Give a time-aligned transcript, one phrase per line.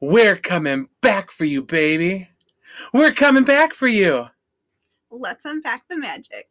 [0.00, 2.28] We're coming back for you, baby.
[2.92, 4.26] We're coming back for you.
[5.10, 6.46] Let's unpack the magic.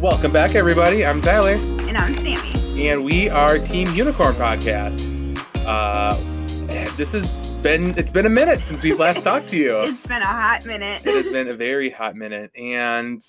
[0.00, 1.04] Welcome back, everybody.
[1.04, 1.52] I'm Tyler,
[1.88, 2.88] And I'm Sammy.
[2.88, 5.06] and we are Team Unicorn Podcast.
[5.66, 6.16] Uh,
[6.96, 9.76] this has been it's been a minute since we've last talked to you.
[9.84, 11.02] It's been a hot minute.
[11.06, 13.22] it has been a very hot minute, and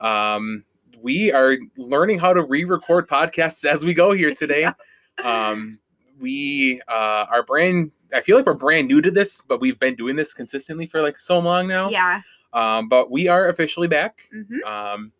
[0.00, 0.64] um,
[1.00, 4.68] we are learning how to re-record podcasts as we go here today.
[5.22, 5.78] Um,
[6.18, 7.92] we uh, are brand.
[8.14, 11.02] I feel like we're brand new to this, but we've been doing this consistently for
[11.02, 11.90] like so long now.
[11.90, 12.22] Yeah.
[12.54, 14.22] Um, but we are officially back.
[14.32, 15.12] hmm Um,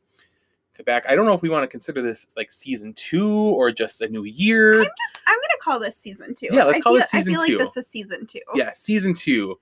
[0.85, 1.05] back.
[1.09, 4.09] I don't know if we want to consider this like season two or just a
[4.09, 4.81] new year.
[4.81, 6.49] I'm just I'm gonna call this season two.
[6.51, 7.41] Yeah, let's I call feel, this season two.
[7.41, 7.65] I feel two.
[7.65, 8.41] like this is season two.
[8.55, 9.59] yeah, season two.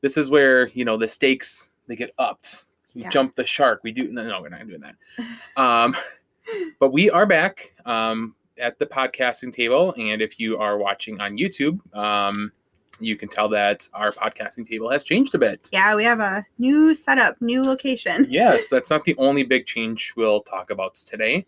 [0.00, 2.64] This is where you know the stakes they get upped.
[2.94, 3.10] We Yeah.
[3.10, 3.80] jump the shark.
[3.84, 4.94] We do no, no, we're not doing that.
[5.56, 5.96] Um,
[6.80, 11.36] but we are back um, at the podcasting table, and if you are watching on
[11.36, 12.52] YouTube, um,
[13.00, 15.68] you can tell that our podcasting table has changed a bit.
[15.72, 18.26] Yeah, we have a new setup, new location.
[18.30, 21.46] yes, that's not the only big change we'll talk about today.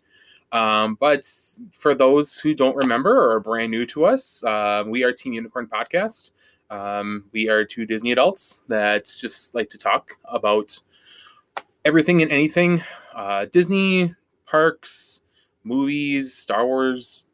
[0.52, 1.30] Um, but
[1.72, 5.32] for those who don't remember or are brand new to us, uh, we are Team
[5.32, 6.32] Unicorn Podcast.
[6.70, 10.78] Um, we are two Disney adults that just like to talk about
[11.84, 12.82] everything and anything
[13.14, 14.14] uh, Disney,
[14.46, 15.22] parks,
[15.64, 17.26] movies, Star Wars,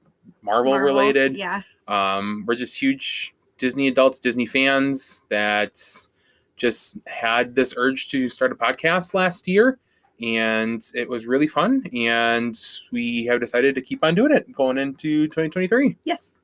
[0.42, 1.36] Marvel, Marvel, related.
[1.36, 1.62] Yeah.
[1.88, 5.80] Um, we're just huge Disney adults, Disney fans that
[6.56, 9.78] just had this urge to start a podcast last year.
[10.22, 11.82] And it was really fun.
[11.94, 12.58] And
[12.90, 15.96] we have decided to keep on doing it going into 2023.
[16.04, 16.34] Yes.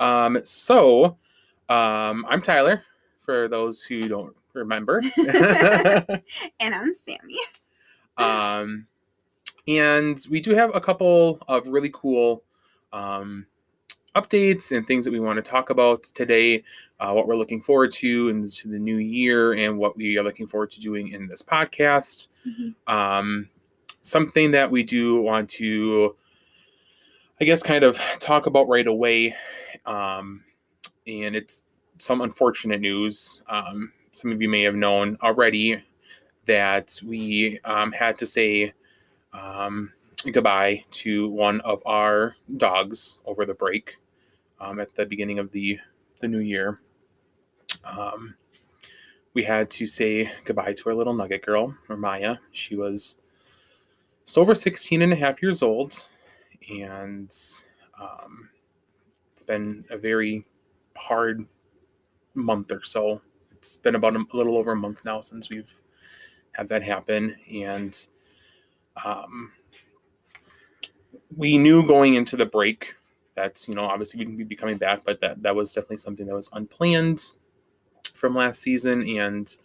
[0.00, 1.16] Um, so
[1.68, 2.82] um, I'm Tyler,
[3.20, 5.02] for those who don't remember.
[6.60, 7.38] And I'm Sammy.
[8.16, 8.86] um,
[9.66, 12.42] and we do have a couple of really cool
[12.92, 13.46] um,
[14.20, 16.62] updates and things that we want to talk about today.
[17.00, 20.46] Uh, what we're looking forward to in the new year, and what we are looking
[20.46, 22.28] forward to doing in this podcast.
[22.46, 22.74] Mhm.
[22.92, 23.48] Um,
[24.02, 26.16] something that we do want to,
[27.40, 29.34] I guess, kind of talk about right away,
[29.86, 30.44] um,
[31.06, 31.62] and it's
[31.98, 33.42] some unfortunate news.
[33.48, 35.82] Um, some of you may have known already
[36.46, 38.72] that we um, had to say
[39.32, 39.92] um,
[40.32, 43.98] goodbye to one of our dogs over the break
[44.60, 45.78] um, at the beginning of the,
[46.20, 46.78] the new year.
[47.84, 48.34] Um,
[49.34, 52.36] we had to say goodbye to our little nugget girl, or Maya.
[52.52, 53.16] She was
[54.24, 56.08] just over 16 and a half years old,
[56.70, 57.34] and
[58.00, 58.48] um,
[59.32, 60.44] it's been a very
[60.96, 61.46] hard
[62.34, 63.20] month or so.
[63.52, 65.72] It's been about a, little over a month now since we've
[66.52, 68.06] had that happen, and
[69.04, 69.52] um,
[71.36, 72.94] we knew going into the break
[73.38, 76.34] that's you know obviously we'd be coming back, but that that was definitely something that
[76.34, 77.34] was unplanned
[78.14, 79.56] from last season, and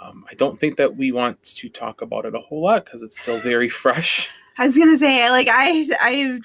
[0.00, 3.02] um, I don't think that we want to talk about it a whole lot because
[3.02, 4.28] it's still very fresh.
[4.58, 6.40] I was gonna say, like I I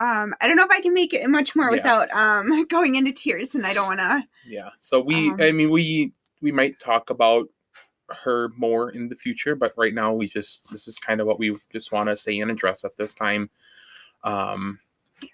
[0.00, 1.76] um I don't know if I can make it much more Yeah.
[1.76, 4.70] without um going into tears and I don't wanna Yeah.
[4.78, 7.48] So we, Um, I mean, we we might talk about
[8.10, 11.38] her more in the future, but right now we just this is kind of what
[11.40, 13.50] we just want to say and address at this time.
[14.24, 14.78] Um,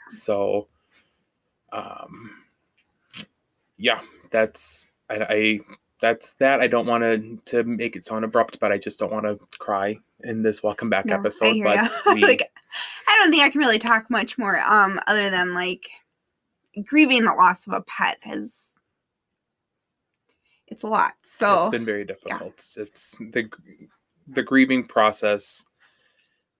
[0.08, 0.68] so,
[1.72, 2.30] um,
[3.76, 4.00] yeah,
[4.30, 5.60] that's I, I
[6.00, 6.60] that's that.
[6.60, 9.38] I don't want to to make it sound abrupt, but I just don't want to
[9.58, 11.54] cry in this welcome back No, I episode.
[11.54, 12.50] hear But we, like
[13.08, 15.88] I don't think I can really talk much more um other than like
[16.84, 18.70] grieving the loss of a pet has
[20.66, 21.14] it's a lot.
[21.24, 22.64] So it's been very difficult.
[22.76, 23.48] It's the
[24.28, 25.64] the grieving process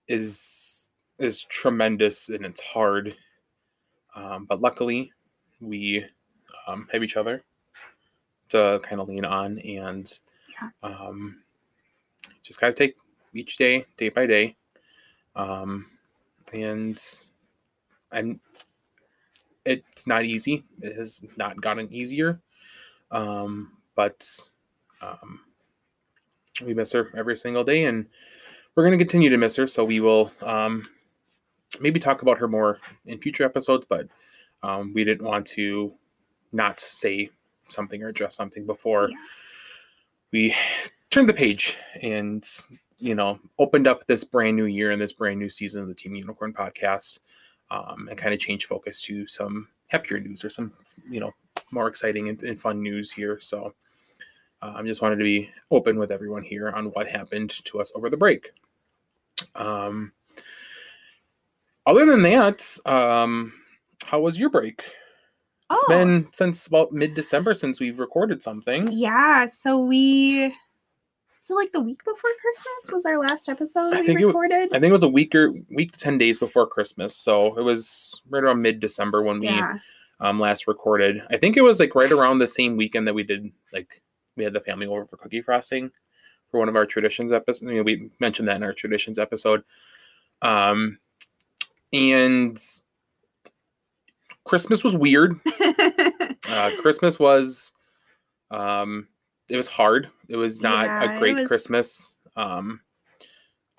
[0.08, 0.73] is
[1.18, 3.14] is tremendous and it's hard.
[4.14, 5.12] Um, but luckily,
[5.60, 6.04] we
[6.66, 7.42] um, have each other
[8.50, 10.18] to kind of lean on and
[10.48, 10.70] Yeah.
[10.82, 11.42] um,
[12.42, 12.94] just kind of take
[13.34, 14.56] each day, day by day.
[15.34, 15.86] Um,
[16.52, 17.02] and
[18.12, 18.40] I'm
[19.64, 20.64] it's not easy.
[20.80, 22.40] It has not gotten easier.
[23.10, 24.28] Um, but
[25.00, 25.40] um,
[26.64, 28.06] we miss her every single day, and
[28.74, 29.66] we're going to continue to miss her.
[29.66, 30.86] So we will um,
[31.80, 34.06] maybe talk about her more in future episodes, but
[34.62, 35.92] um, we didn't want to
[36.52, 37.30] not say
[37.68, 39.16] something or address something before Yeah.
[40.32, 40.54] we
[41.10, 42.46] turned the page and
[42.98, 45.94] you know opened up this brand new year and this brand new season of the
[45.94, 47.18] Team Unicorn podcast,
[47.70, 50.72] um, and kind of changed focus to some happier news or some
[51.08, 51.32] you know
[51.70, 53.38] more exciting and, and fun news here.
[53.40, 53.74] So
[54.62, 57.92] I um, just wanted to be open with everyone here on what happened to us
[57.94, 58.52] over the break.
[59.56, 60.12] Um,
[61.86, 63.52] other than that, um,
[64.04, 64.82] how was your break?
[65.70, 68.88] Oh, It's been since about mid December since we've recorded something.
[68.92, 69.46] yeah.
[69.46, 70.54] So we.
[71.40, 74.70] So like the week before Christmas was our last episode I we think it recorded.
[74.72, 77.62] I think it was a week or week to ten days before Christmas, so it
[77.62, 79.78] was right around mid December when we yeah.
[80.20, 81.22] um last recorded.
[81.30, 84.00] I think it was like right around the same weekend that we did like
[84.38, 85.90] we had the family over for cookie frosting
[86.50, 87.70] for one of our traditions episodes.
[87.70, 89.64] You know, we mentioned that in our traditions episode.
[90.40, 90.98] Um
[91.94, 92.60] and
[94.44, 95.34] Christmas was weird.
[96.46, 97.72] Uh Christmas was
[98.50, 99.08] um
[99.48, 100.10] it was hard.
[100.28, 102.16] It was not Yeah, a great was- Christmas.
[102.36, 102.80] Um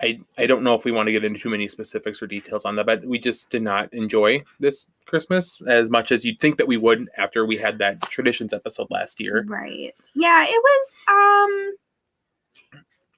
[0.02, 2.64] I I don't know if we want to get into too many specifics or details
[2.64, 6.58] on that, but we just did not enjoy this Christmas as much as you'd think
[6.58, 9.44] that we would after we had that traditions episode last year.
[9.46, 9.94] Right.
[10.16, 11.74] Yeah, it was um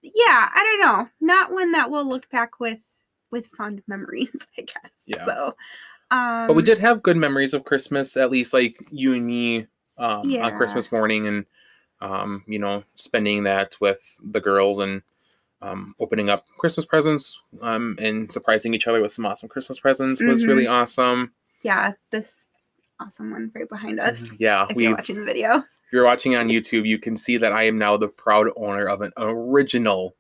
[0.03, 1.09] yeah, I don't know.
[1.23, 2.81] Not one that we'll look back with
[3.31, 4.93] with fond memories, I guess.
[5.07, 5.25] Yeah.
[5.25, 5.57] So
[6.11, 9.67] um But we did have good memories of Christmas, at least like you and me
[9.99, 10.47] um, Yeah.
[10.47, 11.45] on Christmas morning, and
[12.01, 15.03] um, you know, spending that with the girls and
[15.61, 20.21] um, opening up Christmas presents um, and surprising each other with some awesome Christmas presents
[20.21, 20.49] was Mm-hmm.
[20.49, 21.33] really awesome.
[21.65, 22.47] yeah, this
[23.01, 24.31] awesome one right behind us.
[24.39, 25.57] Yeah, If we you're watching the video.
[25.57, 28.87] If you're watching on YouTube, you can see that I am now the proud owner
[28.87, 30.15] of an original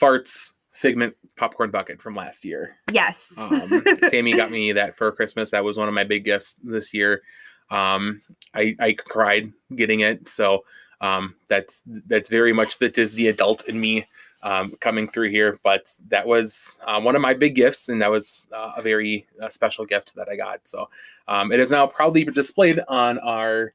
[0.00, 2.76] farts figment popcorn bucket from last year.
[2.92, 3.32] Yes.
[3.38, 5.50] Um, Sammy got me that for Christmas.
[5.50, 7.22] That was one of my big gifts this year.
[7.70, 8.22] Um,
[8.54, 10.64] I I cried getting it, so
[11.00, 14.06] um, that's that's very much the Disney adult in me
[14.42, 15.58] um, coming through here.
[15.64, 19.26] But that was uh, one of my big gifts, and that was uh, a very
[19.42, 20.60] uh, special gift that I got.
[20.68, 20.88] So
[21.26, 23.72] um, it is now proudly displayed on our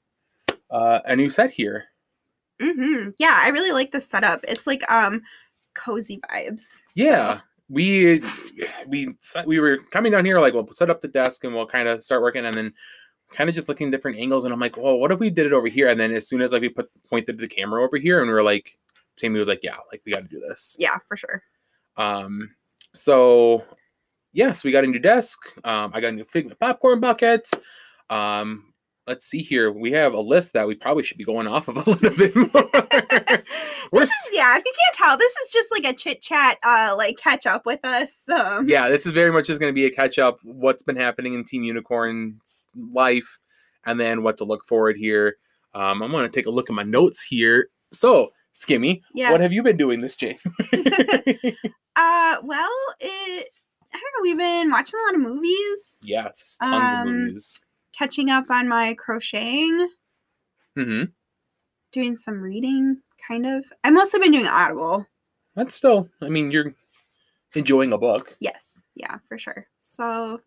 [0.69, 1.85] uh, a new set here.
[2.61, 4.45] hmm Yeah, I really like the setup.
[4.47, 5.23] It's like um
[5.73, 6.63] cozy vibes.
[6.95, 7.41] Yeah.
[7.69, 8.21] We
[8.87, 9.15] we
[9.45, 12.03] we were coming down here like we'll set up the desk and we'll kind of
[12.03, 12.73] start working and then
[13.31, 15.45] kind of just looking at different angles and I'm like, well, what if we did
[15.45, 15.87] it over here?
[15.87, 18.33] And then as soon as like we put pointed the camera over here and we
[18.33, 18.77] are like,
[19.17, 20.75] Sammy was like, yeah, like we got to do this.
[20.79, 21.41] Yeah, for sure.
[21.95, 22.49] Um,
[22.93, 23.63] so
[24.33, 25.39] yeah, so we got a new desk.
[25.63, 27.49] Um, I got a new Figment popcorn bucket.
[28.09, 28.70] Um,
[29.07, 29.71] let's see here.
[29.71, 32.35] We have a list that we probably should be going off of a little bit
[32.35, 32.49] more.
[33.91, 36.93] We're is yeah, if you can't tell, this is just like a chit chat, uh
[36.97, 38.23] like catch up with us.
[38.29, 40.37] Um yeah, this is very much just going to be a catch up.
[40.43, 43.39] What's been happening in Team Unicorn's life,
[43.85, 45.35] and then what to look forward here.
[45.73, 47.69] Um, I'm going to take a look at my notes here.
[47.93, 49.31] So, Skimmy, Yeah.
[49.31, 50.39] what have you been doing this January?
[51.97, 52.69] Uh well
[53.01, 53.47] it
[53.93, 55.99] I don't know, we've been watching a lot of movies.
[56.03, 57.59] yes, tons of Um, movies.
[58.01, 59.87] Catching up on my crocheting,
[60.75, 61.03] Mm-hmm.
[61.91, 63.63] doing some reading, kind of.
[63.83, 65.05] I've mostly been doing Audible.
[65.55, 66.73] That's still, I mean, you're
[67.53, 68.35] enjoying a book.
[68.39, 69.67] Yes, yeah, for sure.
[69.81, 70.41] So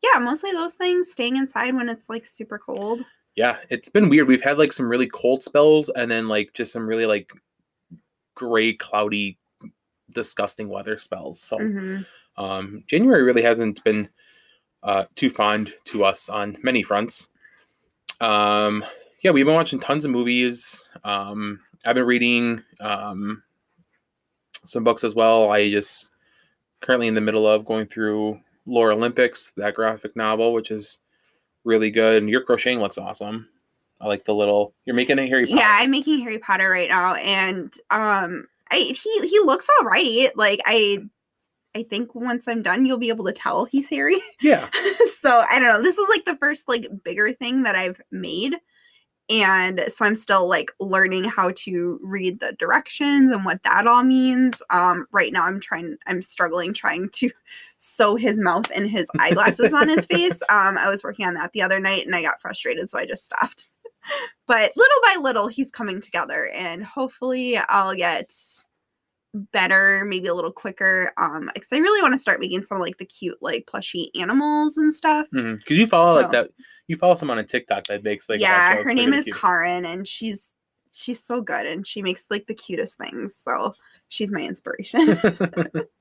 [0.00, 3.00] yeah, mostly those things, staying inside when it's like super cold.
[3.34, 4.28] Yeah, it's been weird.
[4.28, 7.32] We've had like some really cold spells, and then like just some really like
[8.36, 9.38] gray, cloudy,
[10.14, 11.40] disgusting weather spells.
[11.40, 11.58] So.
[11.58, 12.02] hmm
[12.36, 14.08] Um, January really hasn't been
[14.86, 17.28] uh, too fond to us on many fronts.
[18.20, 18.84] Um,
[19.22, 20.90] yeah, we've been watching tons of movies.
[21.04, 23.42] Um, I've been reading um,
[24.64, 25.50] some books as well.
[25.50, 26.08] I just
[26.80, 31.00] currently in the middle of going through Lore Olympus, that graphic novel, which is
[31.64, 32.22] really good.
[32.22, 33.48] And your crocheting looks awesome.
[34.00, 34.74] I like the little.
[34.84, 35.58] You're making a Harry Potter.
[35.58, 40.30] Yeah, I'm making Harry Potter right now, and um, I he he looks all right.
[40.36, 40.98] Like I,
[41.76, 44.18] I think once I'm done, you'll be able to tell he's hairy.
[44.40, 44.70] yeah.
[45.20, 45.82] so I don't know.
[45.82, 48.56] This is like the first like bigger thing that I've made.
[49.28, 54.04] And so I'm still like learning how to read the directions and what that all
[54.04, 54.62] means.
[54.70, 57.30] Um, right now I'm trying I'm struggling trying to
[57.78, 60.40] sew his mouth and his eyeglasses on his face.
[60.48, 63.04] Um, I was working on that the other night and I got frustrated, so I
[63.04, 63.68] just stopped.
[64.46, 68.32] But little by little he's coming together and hopefully I'll get
[69.52, 71.12] better, maybe a little quicker.
[71.16, 74.76] Um, because I really want to start making some like the cute like plushy animals
[74.76, 75.26] and stuff.
[75.30, 76.50] Because you follow like that.
[76.88, 78.40] You follow someone on TikTok that makes like.
[78.40, 79.36] yeah, her name is cute.
[79.36, 80.50] Karin, and she's
[80.92, 83.36] she's so good, and she makes like the cutest things.
[83.42, 83.74] So
[84.08, 85.18] she's my inspiration.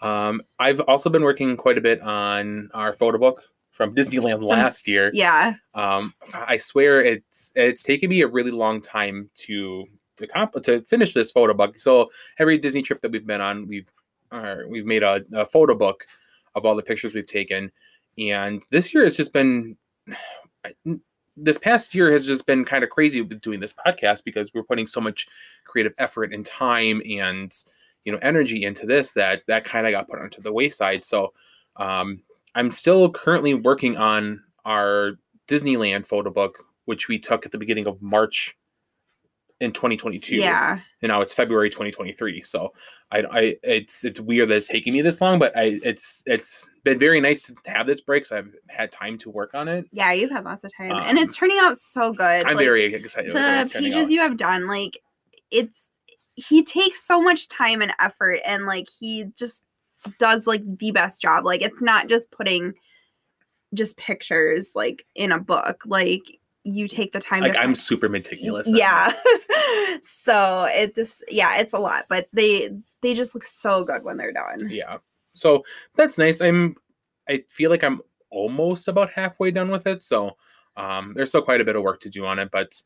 [0.00, 4.86] Um, I've also been working quite a bit on our photo book from Disneyland last
[4.88, 5.10] year.
[5.12, 9.84] yeah, Um, I swear it's it's taken me a really long time to
[10.18, 11.78] to comp- to finish this photo book.
[11.78, 13.90] So every Disney trip that we've been on, we've
[14.30, 16.06] uh, we've made a, a photo book
[16.54, 17.70] of all the pictures we've taken,
[18.18, 19.76] and this year it's just been
[21.36, 24.64] this past year has just been kind of crazy with doing this podcast because we're
[24.64, 25.28] putting so much
[25.64, 27.64] creative effort and time and
[28.04, 31.04] you know energy into this that that kind of got put onto the wayside.
[31.04, 31.32] So
[31.76, 32.20] um,
[32.54, 35.12] I'm still currently working on our
[35.48, 38.56] Disneyland photo book, which we took at the beginning of March
[39.60, 40.36] in 2022.
[40.36, 40.78] Yeah.
[41.02, 42.42] And now it's February 2023.
[42.42, 42.72] So
[43.10, 46.68] I, I it's it's weird that it's taking me this long, but I it's it's
[46.84, 48.26] been very nice to have this break.
[48.26, 49.86] So I've had time to work on it.
[49.92, 50.92] Yeah, you've had lots of time.
[50.92, 52.44] and Um, it's turning out so good.
[52.46, 53.32] I'm Like, very excited.
[53.32, 54.10] the pages out.
[54.10, 54.98] you have done, like
[55.50, 55.90] it's
[56.34, 59.64] he takes so much time and effort and like he just
[60.20, 61.44] does like the best job.
[61.44, 62.74] Like it's not just putting
[63.74, 65.80] just pictures like in a book.
[65.84, 66.22] Like
[66.74, 68.68] you take the time like I'm super meticulous.
[68.70, 69.12] yeah.
[70.02, 72.70] so it just yeah it's a lot but they
[73.00, 74.68] they just look so good when they're done.
[74.68, 74.98] Yeah.
[75.34, 76.40] So that's nice.
[76.40, 76.76] I'm
[77.28, 80.36] i feel like i'm almost about halfway done with it so
[80.76, 82.80] um there's still quite a bit of work to do on it but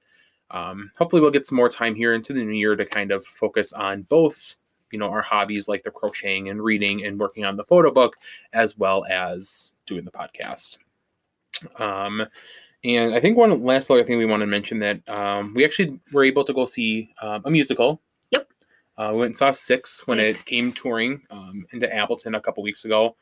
[0.51, 3.25] um hopefully we'll get some more time here into the new year to kind of
[3.25, 4.57] focus on both
[4.91, 8.17] you know our hobbies like the crocheting and reading and working on the photo book
[8.53, 10.79] as well as doing the podcast.
[11.79, 12.27] Um
[12.85, 15.99] and i think one last other thing we want to mention that um, we actually
[16.13, 18.49] were able to go see um, a musical Yep.
[18.99, 20.41] uh, we went and saw six when Six.
[20.41, 23.17] it came touring um, into appleton a couple weeks ago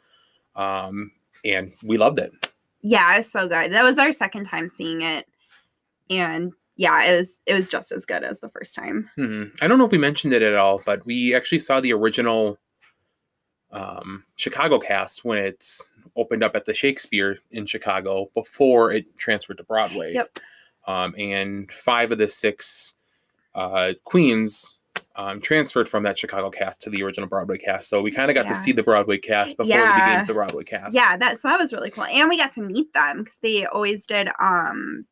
[0.57, 1.11] um,
[1.45, 2.33] and we loved it
[2.83, 5.27] yeah it was so good that was our second time seeing it
[6.09, 9.45] and yeah it was it was just as good as the first time Hmm.
[9.61, 12.59] i don't know if we mentioned it at all but we actually saw the original
[13.73, 19.59] um, chicago cast when it's opened up at the shakespeare in chicago before it transferred
[19.59, 20.39] to broadway yep
[20.87, 22.95] um, and five of the six
[23.55, 24.79] uh, queens
[25.17, 27.91] um, transferred from that Chicago cast to the original Broadway cast.
[27.91, 28.51] So we kind of got Yeah.
[28.51, 29.95] to see the Broadway cast before the Yeah.
[29.95, 30.95] beginning of the Broadway cast.
[30.95, 33.67] yeah that so that was really cool and we got to meet them because they
[33.67, 35.05] always did um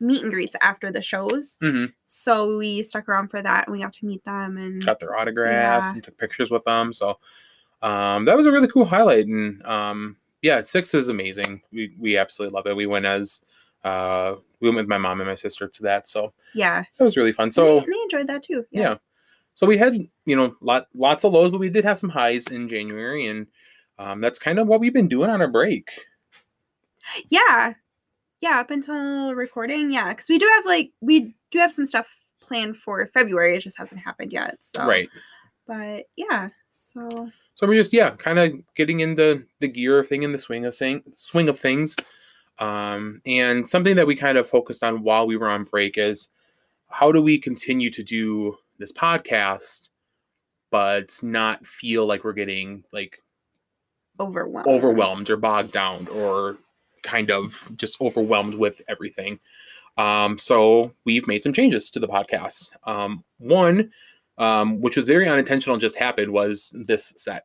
[0.00, 3.82] meet and greets after the shows hmm so we stuck around for that and we
[3.82, 5.92] got to meet them and Got their autographs Yeah.
[5.94, 6.92] and took pictures with them.
[6.94, 7.18] So
[7.82, 9.26] um, that was a really cool highlight.
[9.26, 11.62] And um, yeah, six is amazing.
[11.72, 12.76] We we absolutely love it.
[12.76, 13.42] We went as
[13.84, 16.08] uh, we went with my mom and my sister to that.
[16.08, 17.50] So yeah that was really fun.
[17.50, 18.96] So they, they enjoyed that too yeah.
[19.54, 19.94] So we had,
[20.24, 23.46] you know, lot lots of lows, but we did have some highs in January, and
[23.98, 25.90] um, that's kind of what we've been doing on our break.
[27.30, 27.74] yeah
[28.40, 32.06] yeah up until recording yeah because we do have like we do have some stuff
[32.40, 35.08] planned for february it just hasn't happened yet so Right.
[35.66, 36.48] but yeah
[36.94, 40.66] so So we're just yeah, kind of getting into the gear thing in the swing
[40.66, 41.96] of thing swing of things.
[42.58, 46.28] Um, and something that we kind of focused on while we were on break is
[46.88, 49.88] how do we continue to do this podcast,
[50.70, 53.22] but not feel like we're getting like
[54.20, 56.56] overwhelmed overwhelmed or bogged down or
[57.02, 59.38] kind of just overwhelmed with everything.
[59.98, 62.70] Um, so we've made some changes to the podcast.
[62.84, 63.90] Um, one,
[64.38, 67.44] um, which was very unintentional just happened, was this set.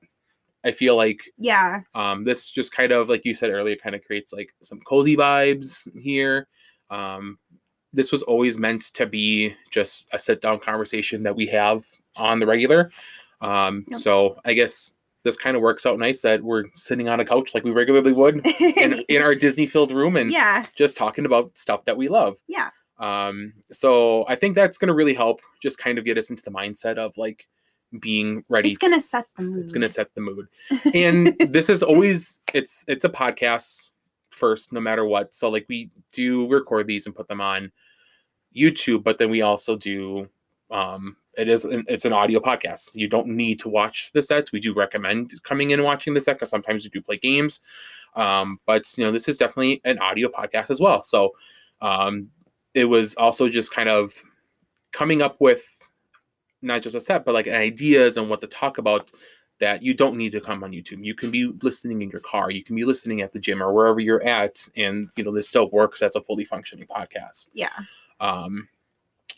[0.66, 4.04] I feel like yeah um, this just kind of, like you said earlier, kind of
[4.04, 6.48] creates like some cozy vibes here.
[6.90, 7.38] Um,
[7.94, 12.40] this was always meant to be just a sit down conversation that we have on
[12.40, 12.92] the regular.
[13.42, 14.00] Um, Yep.
[14.00, 17.54] So I guess this kind of works out nice that we're sitting on a couch
[17.54, 21.58] like we regularly would in, in our Disney filled room and yeah just talking about
[21.58, 22.38] stuff that we love.
[22.48, 26.30] yeah Um, so I think that's going to really help just kind of get us
[26.30, 27.48] into the mindset of like
[28.00, 28.72] being ready.
[28.72, 30.48] it's to- gonna set the mood it's going to set the mood.
[30.94, 33.92] And this is always it's it's a podcast
[34.32, 35.34] first, no matter what.
[35.34, 37.72] So like we do record these and put them on
[38.56, 40.28] YouTube, but then we also do
[40.72, 42.96] um it is an, it's an audio podcast.
[42.96, 44.52] You don't need to watch the sets.
[44.52, 47.62] We do recommend coming in and watching the set because sometimes we do play games.
[48.16, 51.04] Um, but you know, this is definitely an audio podcast as well.
[51.04, 51.34] So
[51.82, 52.30] um
[52.74, 54.14] it was also just kind of
[54.92, 55.66] coming up with
[56.62, 59.12] not just a set, but like ideas and what to talk about
[59.60, 61.04] that you don't need to come on YouTube.
[61.04, 63.74] You can be listening in your car, you can be listening at the gym or
[63.74, 67.48] wherever you're at, and you know this still works as a fully functioning podcast.
[67.54, 67.70] yeah
[68.20, 68.68] Um,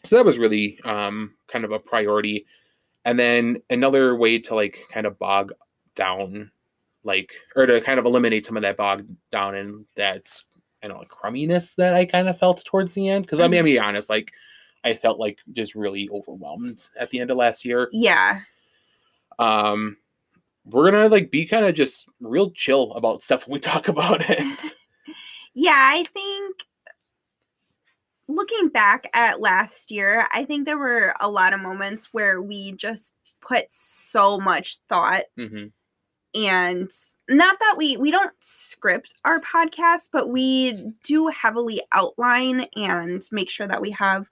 [0.03, 2.45] so that was really um, kind of a priority.
[3.05, 5.53] And then another way to like kind of bog
[5.95, 6.51] down,
[7.03, 10.31] like or to kind of eliminate some of that bog down and that
[10.81, 13.25] I don't know like crumminess that I kind of felt towards the end.
[13.25, 14.31] Because I mean, I'm be honest, like
[14.83, 17.89] I felt like just really overwhelmed at the end of last year.
[17.91, 18.39] Yeah.
[19.37, 19.97] Um
[20.65, 24.29] we're gonna like be kind of just real chill about stuff when we talk about
[24.29, 24.75] it.
[25.55, 26.63] Yeah i think
[28.27, 32.71] looking back at last year i think there were a lot of moments where we
[32.73, 35.65] just put so much thought hmm
[36.35, 36.91] and
[37.27, 43.49] not that we we don't script our podcast but we do heavily outline and make
[43.49, 44.29] sure that we have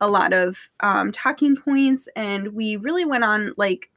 [0.00, 3.90] a lot of um, talking points and we really went on like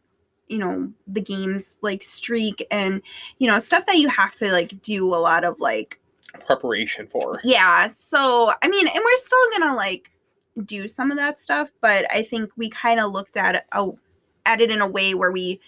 [0.47, 3.01] you know the games like streak and
[3.37, 5.99] you know stuff that you have to like do a lot of like
[6.45, 7.39] preparation for.
[7.43, 10.11] Yeah so i mean and we're still gonna like
[10.65, 13.97] do some of that stuff but i think we kind of looked at it oh,
[14.45, 15.59] at it in a way where we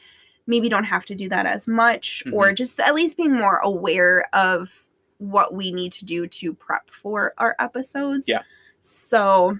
[0.48, 2.36] maybe don't have to do that as much Mm-hmm.
[2.36, 4.86] or just at least being more aware of
[5.20, 8.42] what we need to do to prep for our episodes Yeah.
[8.82, 9.60] so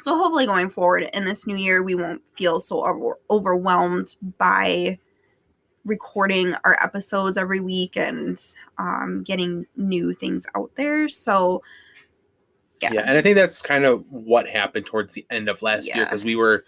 [0.00, 4.98] so hopefully going forward in this new year we won't feel so over- overwhelmed by
[5.84, 11.62] recording our episodes every week and um, getting new things out there so
[12.80, 12.92] yeah.
[12.94, 13.00] Yeah.
[13.02, 16.24] and i think that's kind of what happened towards the end of last year because
[16.24, 16.64] we were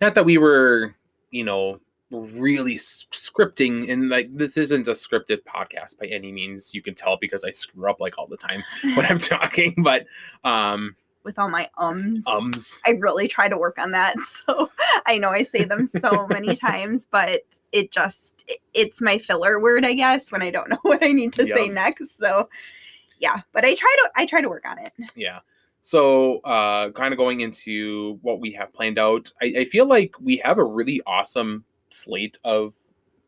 [0.00, 0.94] not that we were
[1.30, 1.78] you know
[2.10, 7.18] really scripting and like this isn't a scripted podcast by any means you can tell
[7.18, 10.06] because i screw up like all the time when i'm talking but
[10.42, 14.16] um with all my ums ums I really try to work on that.
[14.46, 14.70] So
[15.04, 19.84] I know I say them so many times, but it just it's my filler word,
[19.84, 22.16] I guess, when I don't know what I need to say next.
[22.16, 22.48] So
[23.18, 24.92] yeah, but I try to I try to work on it.
[25.14, 25.40] yeah
[25.82, 30.14] so uh kind of going into what we have planned out I, I feel like
[30.20, 32.74] we have a really awesome slate of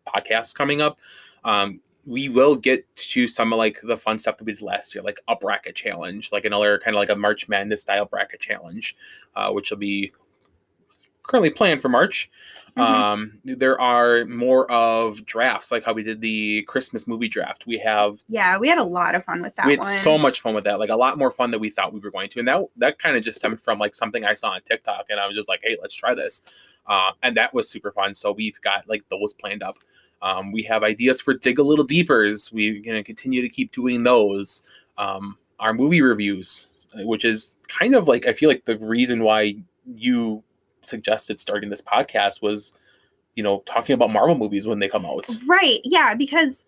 [0.06, 0.98] podcasts coming up
[1.44, 4.94] um we will get to some of like the fun stuff that we did last
[4.94, 8.40] year like a bracket challenge like another kind of like a march madness style bracket
[8.40, 8.96] challenge
[9.36, 10.10] uh which will be
[11.22, 12.30] currently planned for march
[12.76, 12.82] Mhm.
[12.82, 17.78] um there are more of drafts like how we did the christmas movie draft we
[17.78, 19.88] have Yeah, we had a lot of fun with that we had one.
[19.92, 22.10] so much fun with that like a lot more fun than we thought we were
[22.10, 24.60] going to and that that kind of just stemmed from like something i saw on
[24.62, 26.42] tiktok and i was just like hey let's try this
[26.86, 28.14] uh, and that was super fun.
[28.14, 29.76] So we've got like those planned up.
[30.22, 32.52] Um, we have ideas for dig a little deepers.
[32.52, 34.62] We're to continue to keep doing those.
[34.98, 39.54] Um, our movie reviews which is kind of like i feel like the reason why
[39.94, 40.42] you
[40.82, 42.72] suggested starting this podcast was
[43.34, 45.28] you know talking about marvel movies when they come out.
[45.46, 45.80] Right.
[45.84, 46.66] Yeah, because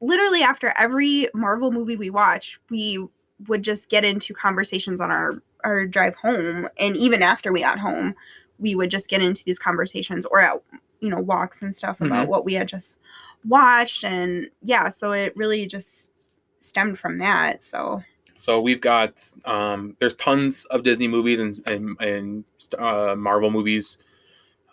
[0.00, 3.04] literally after every Marvel movie we watch, we
[3.48, 7.78] would just get into conversations on our our drive home and even after we got
[7.78, 8.14] home,
[8.60, 10.56] we would just get into these conversations or at
[11.00, 12.98] you know walks and stuff about what we had just
[13.46, 16.12] watched and yeah, so it really just
[16.58, 17.62] stemmed from that.
[17.62, 18.02] So
[18.36, 22.44] So we've got um, there's tons of Disney movies and and, and
[22.78, 23.98] uh, Marvel movies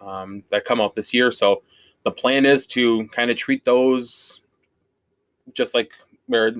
[0.02, 1.32] um, that come out this year.
[1.32, 1.64] So
[2.04, 4.42] the plan is to kind of treat those
[5.54, 5.92] just like
[6.28, 6.56] where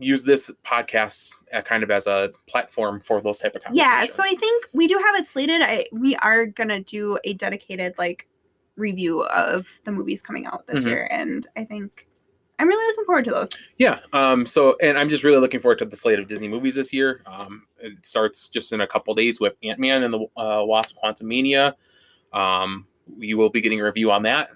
[0.00, 4.08] use this podcast uh, kind of as a platform for those type of conversations.
[4.08, 5.60] yeah, so I think we do have it slated.
[5.62, 8.26] I we are gonna do a dedicated like
[8.76, 10.88] review of the movies coming out this Mhm.
[10.88, 12.06] year, and I think
[12.58, 13.48] I'm really looking forward to those.
[13.78, 14.00] Yeah.
[14.12, 16.92] Um, so, and I'm just really looking forward to the slate of Disney movies this
[16.92, 17.22] year.
[17.24, 20.96] Um, it starts just in a couple days with Ant Man and the uh, Wasp:
[21.02, 21.74] Quantumania.
[22.32, 22.86] Um,
[23.18, 24.50] You will be getting a review on that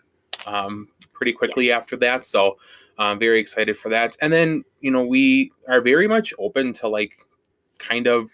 [0.47, 1.81] um, pretty quickly Yes.
[1.81, 2.25] after that.
[2.27, 2.59] So,
[2.99, 4.17] I'm very excited for that.
[4.21, 7.27] And then, you know, we are very much open to like
[7.79, 8.31] kind of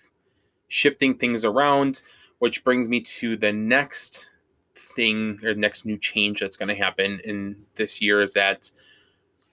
[0.68, 2.02] shifting things around,
[2.40, 4.28] which brings me to the next
[4.74, 8.70] thing or next new change that's going to happen in this year is that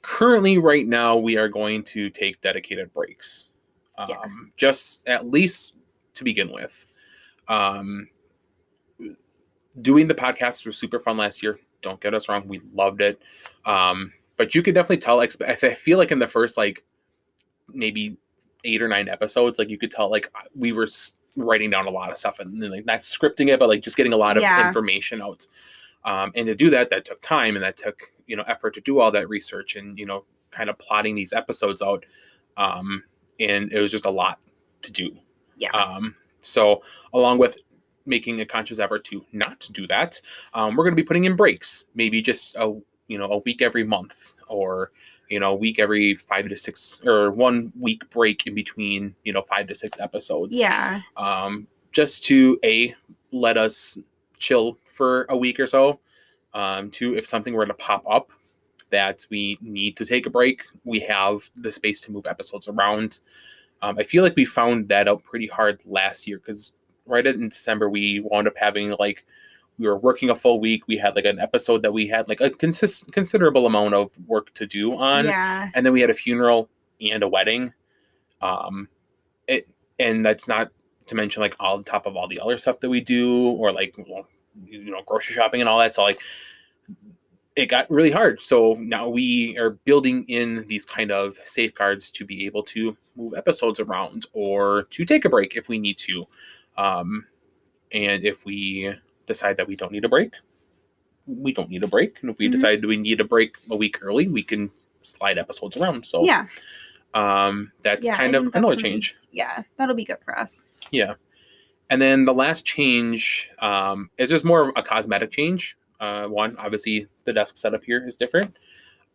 [0.02, 3.52] currently right now we are going to take dedicated breaks
[3.98, 4.24] um, Yeah.
[4.56, 5.76] just at least
[6.14, 6.86] to begin with
[7.50, 8.08] um,
[9.82, 13.22] doing the podcast was super fun last year don't get us wrong we loved it
[13.66, 16.84] um, but you could definitely tell i feel like in the first like
[17.74, 18.18] maybe
[18.64, 20.88] eight or nine episodes like you could tell like we were
[21.36, 23.98] writing down a lot of stuff and then like not scripting it but like just
[23.98, 24.66] getting a lot of Yeah.
[24.66, 25.46] information out
[26.06, 28.82] um, and to do that that took time and that took you know effort to
[28.82, 32.06] do all that research and you know kind of plotting these episodes out
[32.58, 33.04] um,
[33.40, 34.40] and it was just a lot
[34.82, 35.16] to do
[35.58, 35.70] Yeah.
[35.72, 36.82] um, so
[37.14, 37.58] along with
[38.06, 40.20] making a conscious effort to not do that
[40.54, 42.74] um, we're going to be putting in breaks maybe just a
[43.08, 44.92] you know a week every month or
[45.30, 49.34] you know a week every five to six or one week break in between you
[49.34, 52.94] know five to six episodes Yeah, um, just to a
[53.32, 53.98] let us
[54.40, 56.00] chill for a week or so.
[56.54, 58.32] Um, two, if something were to pop up
[58.90, 63.20] that we need to take a break, we have the space to move episodes around.
[63.82, 66.74] Um, I feel like we found that out pretty hard last year because
[67.06, 69.26] right in December we wound up having like
[69.80, 70.88] we were working a full week.
[70.88, 74.54] We had like an episode that we had like a consist considerable amount of work
[74.56, 77.72] to do on yeah, and then we had a funeral and a wedding
[78.42, 78.88] um
[79.48, 79.68] it
[80.00, 80.72] and that's not
[81.06, 83.72] to mention like all on top of all the other stuff that we do or
[83.72, 83.96] like
[84.66, 86.20] you know grocery shopping and all that so like
[87.58, 88.40] it got really hard.
[88.40, 93.34] So now we are building in these kind of safeguards to be able to move
[93.34, 96.28] episodes around or to take a break if we need to.
[96.78, 97.26] Um,
[97.92, 98.94] and if we
[99.28, 100.34] decide that we don't need a break,
[101.28, 102.18] we don't need a break.
[102.22, 102.52] And if we Mhm.
[102.52, 106.06] decide we need a break a week early, we can slide episodes around.
[106.06, 106.46] So yeah,
[107.14, 109.16] um, that's Yeah, I kind of that's another gonna be- change.
[109.32, 110.66] yeah, that'll be good for us.
[110.92, 111.16] Yeah.
[111.90, 115.78] And then the last change um, is just more of a cosmetic change.
[116.00, 118.56] Uh, one, obviously, the desk setup here is different.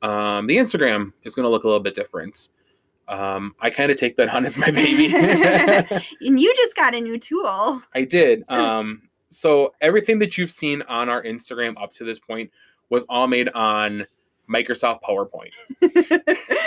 [0.00, 2.48] Um, the Instagram is going to look a little bit different.
[3.08, 5.08] Um, I kind of take that on as my baby.
[6.22, 7.82] And you just got a new tool.
[7.94, 8.42] I did.
[8.48, 12.50] Um, so everything that you've seen on our Instagram up to this point
[12.90, 14.06] was all made on
[14.48, 15.52] Microsoft PowerPoint.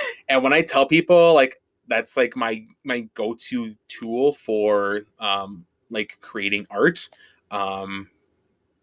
[0.29, 6.17] and when I tell people like that's like my my go-to tool for um like
[6.21, 7.07] creating art,
[7.51, 8.09] um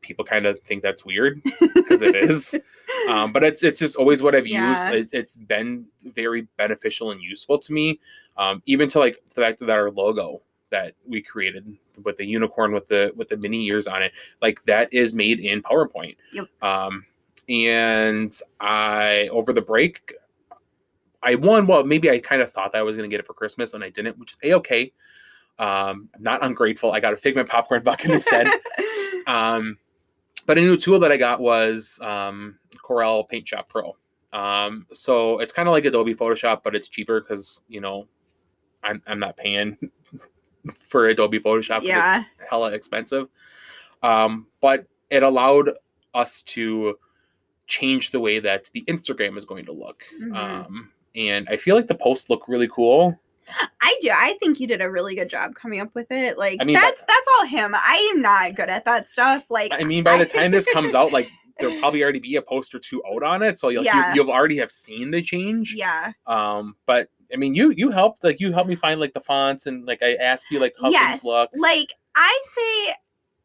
[0.03, 1.41] people kind of think that's weird
[1.75, 2.55] because it is.
[3.09, 4.69] Um, but it's it's just always what I've Yeah.
[4.69, 4.89] used.
[4.91, 7.99] It's, it's been very beneficial and useful to me.
[8.37, 10.41] Um, even to like the fact that our logo
[10.73, 14.63] that we created with the unicorn with the with the mini ears on it, like
[14.65, 16.17] that is made in PowerPoint.
[16.33, 16.49] Yep.
[16.61, 17.07] Um,
[17.49, 20.15] and I over the break,
[21.23, 21.67] I won.
[21.67, 23.75] Well, maybe I kind of thought that I was going to get it for Christmas,
[23.75, 24.93] and I didn't, which is a okay.
[25.59, 26.93] Um, I'm not ungrateful.
[26.93, 28.49] I got a Figment popcorn bucket instead.
[29.27, 29.79] Um,
[30.47, 33.97] but a new tool that I got was um, Corel Paint Shop Pro.
[34.33, 38.09] Um, so it's kind of like Adobe Photoshop, but it's cheaper because you know
[38.83, 39.77] I'm I'm not paying
[40.79, 41.83] for Adobe Photoshop.
[41.83, 42.21] Yeah.
[42.21, 43.29] it's hella expensive.
[44.03, 45.71] Um, but it allowed
[46.15, 46.99] us to
[47.67, 50.03] change the way that the Instagram is going to look.
[50.21, 50.37] Mhm.
[50.37, 53.19] Um, and I feel like the posts look really cool.
[53.81, 54.11] I do.
[54.11, 56.39] I think you did a really good job coming up with it.
[56.39, 57.73] Like I mean, that's that's all him.
[57.75, 59.45] I am not good at that stuff.
[59.51, 62.43] Like I mean, by the time this comes out, like there'll probably already be a
[62.43, 64.15] post or two out on it, so you'll Yeah.
[64.15, 65.75] you, you'll already have seen the change.
[65.75, 66.13] yeah.
[66.27, 69.67] Um, but I mean, you you helped like you helped me find like the fonts
[69.67, 71.21] and like I asked you like how yes.
[71.21, 71.51] things look.
[71.57, 72.95] Like I say,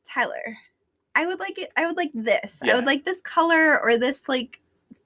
[0.05, 0.57] Tyler,
[1.15, 1.71] I would like it.
[1.77, 2.59] I would like this.
[2.61, 4.59] I would like this color or this like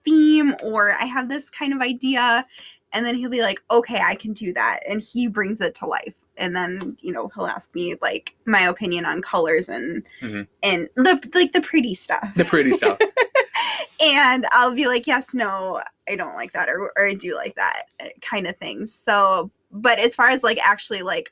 [0.04, 2.46] theme or I have this kind of idea,
[2.94, 5.86] and then he'll be like, okay, I can do that, and he brings it to
[5.86, 6.16] life.
[6.42, 10.48] And then you know he'll ask me like my opinion on colors and Mhm.
[10.64, 12.34] and the like the pretty stuff.
[12.36, 13.00] The pretty stuff.
[14.04, 17.56] and I'll be like, yes, no, I don't like that, or, or I do like
[17.56, 18.94] that uh, kind of things.
[18.94, 21.32] So, but as far as like actually like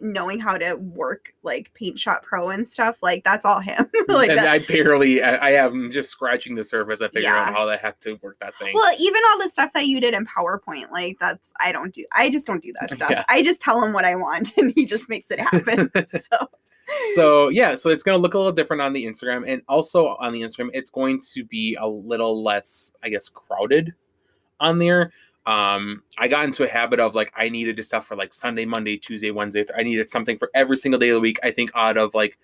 [0.00, 3.88] knowing how to work like Paint Shop Pro and stuff, like that's all him.
[4.06, 4.46] Mm, like and that.
[4.48, 7.00] I barely I, I am just scratching the surface.
[7.00, 7.46] I figure Yeah.
[7.46, 8.72] out how the heck to work that thing.
[8.74, 12.04] well, even all the stuff that you did in PowerPoint, like that's I don't do.
[12.12, 13.10] I just don't do that stuff.
[13.10, 13.24] Yeah.
[13.28, 15.90] I just tell him what I want, and he just makes it happen.
[16.30, 16.50] so
[17.14, 20.32] so yeah, so it's gonna look a little different on the Instagram, and also on
[20.32, 23.92] the Instagram, it's going to be a little less, I guess, crowded
[24.60, 25.12] on there.
[25.46, 28.64] Um, I got into a habit of like I needed to stuff for like Sunday,
[28.64, 29.64] Monday, Tuesday, Wednesday.
[29.76, 31.38] I needed something for every single day of the week.
[31.42, 32.36] I think out of like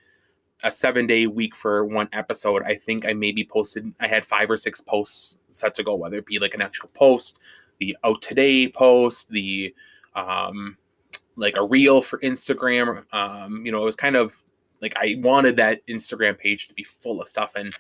[0.63, 3.93] a seven day week for one episode, I think I maybe posted.
[3.99, 6.91] I had five or six posts set to go, whether it be like an actual
[6.95, 7.41] post,
[7.79, 9.75] the out today post, the
[10.15, 10.77] um,
[11.35, 13.05] like a reel for Instagram.
[13.13, 14.41] Um, you know, it was kind of
[14.81, 17.75] like I wanted that Instagram page to be full of stuff, and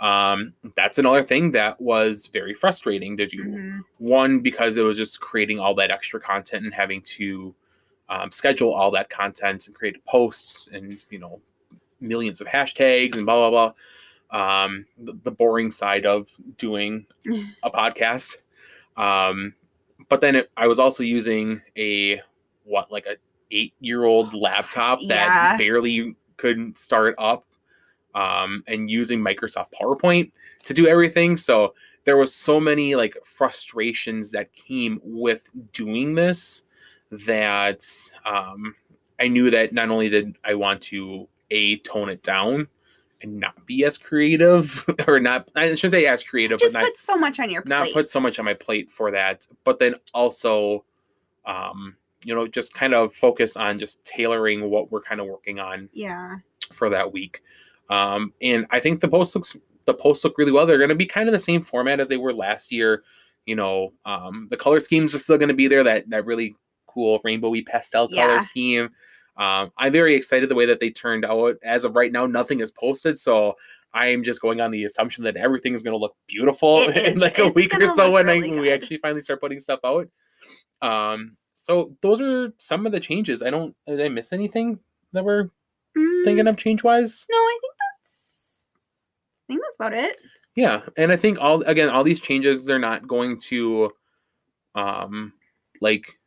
[0.00, 3.44] um, that's another thing that was very frustrating to do.
[3.44, 3.80] mhm.
[3.98, 7.54] One because it was just creating all that extra content and having to
[8.08, 11.40] um, schedule all that content and create posts and you know
[12.00, 13.72] millions of hashtags and blah blah blah.
[14.32, 17.06] Um, the, the boring side of doing
[17.62, 18.36] a podcast.
[18.96, 19.54] Um,
[20.08, 22.20] but then it, I was also using a
[22.64, 23.16] what like a
[23.50, 25.56] eight year old laptop that yeah.
[25.56, 27.44] barely couldn't start up,
[28.14, 30.32] um, and using Microsoft PowerPoint
[30.64, 31.36] to do everything.
[31.36, 36.64] So there was so many like frustrations that came with doing this
[37.10, 37.84] that
[38.24, 38.74] um,
[39.18, 42.68] I knew that not only did I want to a tone it down
[43.22, 46.86] and not be as creative or not I should say as creative just but not
[46.86, 47.68] put so much on your plate.
[47.68, 50.84] not put so much on my plate for that but then also
[51.44, 55.58] um you know just kind of focus on just tailoring what we're kind of working
[55.58, 56.36] on yeah.
[56.72, 57.42] for that week
[57.90, 60.94] um and i think the post looks the posts look really well they're going to
[60.94, 63.02] be kind of the same format as they were last year
[63.46, 66.54] you know um the color schemes are still going to be there that that really
[66.86, 68.40] cool rainbowy pastel color Yeah.
[68.40, 68.90] scheme
[69.36, 72.60] um i'm very excited the way that they turned out as of right now nothing
[72.60, 73.56] is posted so
[73.92, 77.40] I'm just going on the assumption that everything is going to look beautiful in like
[77.40, 80.08] a week or so when, I, really when we actually finally start putting stuff out.
[80.80, 83.42] Um, so those are some of the changes.
[83.42, 84.78] I don't did I miss anything
[85.12, 85.48] that we're
[85.96, 87.26] Mm, thinking of change wise?
[87.28, 87.49] No, I
[89.50, 89.76] think that's.
[89.76, 90.16] About it.
[90.56, 93.90] Yeah, and I think all again all these changes they're not going to,
[94.74, 95.32] um,
[95.80, 96.18] like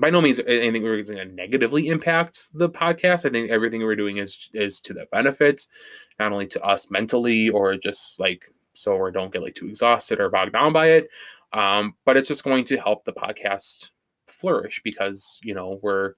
[0.00, 3.24] by no means anything we're going to negatively impact the podcast.
[3.24, 5.66] I think everything we're doing is is to the benefit,
[6.18, 8.42] not only to us mentally or just like
[8.74, 11.08] so we don't get like too exhausted or bogged down by it,
[11.52, 13.90] um, but it's just going to help the podcast
[14.26, 16.14] flourish because you know we're,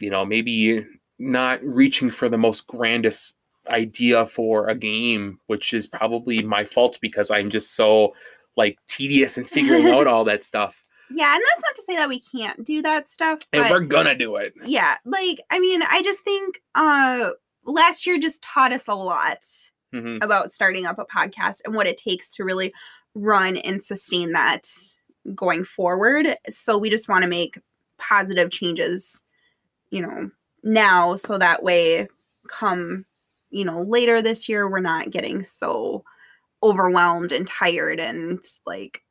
[0.00, 0.86] you know, maybe
[1.18, 3.34] not reaching for the most grandest
[3.70, 8.14] idea for a game, which is probably my fault because I'm just so
[8.56, 10.84] like tedious and figuring out all that stuff.
[11.10, 13.40] Yeah, and that's not to say that we can't do that stuff.
[13.52, 14.52] And but we're gonna do it.
[14.64, 17.30] yeah, like I mean, I just think uh
[17.64, 19.44] last year just taught us a lot
[19.92, 22.72] hmm about starting up a podcast and what it takes to really
[23.14, 24.68] run and sustain that
[25.34, 26.36] going forward.
[26.50, 27.58] So we just want to make
[27.98, 29.22] positive changes,
[29.90, 30.30] you know,
[30.62, 32.08] now so that way
[32.48, 33.04] come,
[33.50, 36.04] you know, later this year we're not getting so
[36.62, 39.02] overwhelmed and tired and like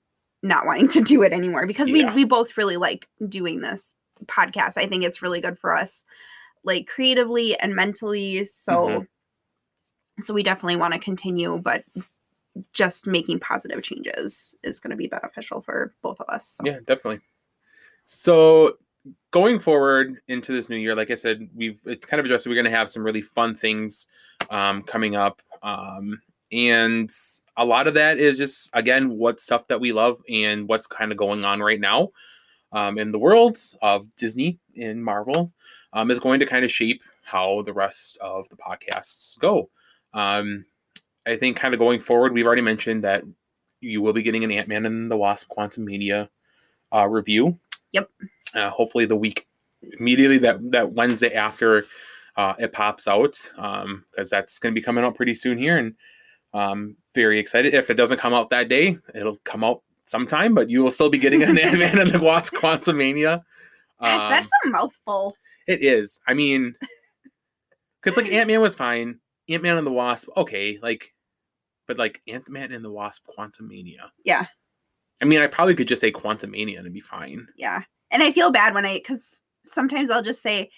[0.44, 2.10] not wanting to do it anymore because Yeah.
[2.10, 3.94] we we both really like doing this
[4.26, 4.78] podcast.
[4.78, 6.04] I think it's really good for us
[6.64, 8.44] like creatively and mentally.
[8.46, 9.06] So
[10.20, 10.26] Mhm.
[10.26, 11.84] so we definitely want to continue, but
[12.74, 16.48] just making positive changes is going to be beneficial for both of us.
[16.48, 16.64] So.
[16.66, 17.22] Yeah, definitely.
[18.06, 18.78] So
[19.32, 22.48] going forward into this new year, like I said, we've it's kind of addressed.
[22.48, 24.08] We're going to have some really fun things
[24.50, 27.12] um, coming up, um, and
[27.58, 31.12] a lot of that is just again what stuff that we love and what's kind
[31.12, 32.10] of going on right now
[32.72, 35.52] um, in the world of Disney and Marvel
[35.94, 39.70] um, is going to kind of shape how the rest of the podcasts go.
[40.14, 40.66] Um,
[41.26, 43.24] I think kind of going forward, we've already mentioned that
[43.82, 46.30] you will be getting an Ant Man and the Wasp Quantumania
[46.94, 47.60] uh, review.
[47.92, 48.10] Yep.
[48.56, 49.46] Uh, hopefully the week
[50.00, 51.86] immediately that that Wednesday after
[52.36, 55.94] uh, it pops out, because that's going to be coming out pretty soon here, and
[56.54, 57.74] um, very excited.
[57.74, 61.10] If it doesn't come out that day, it'll come out sometime, but you will still
[61.10, 63.44] be getting an Ant Man and the Wasp Quantum Mania.
[64.02, 65.36] Gosh, Um, that's a mouthful.
[65.68, 66.20] it is.
[66.28, 66.76] I mean,
[68.02, 71.14] because like Ant Man was fine, Ant Man and the Wasp, okay, like,
[71.88, 74.12] but like Ant Man and the Wasp, Quantum Mania.
[74.24, 74.46] Yeah.
[75.22, 77.48] I mean, I probably could just say Quantum Mania and it'd be fine.
[77.58, 77.82] Yeah.
[78.12, 80.70] And I feel bad when I, because sometimes I'll just say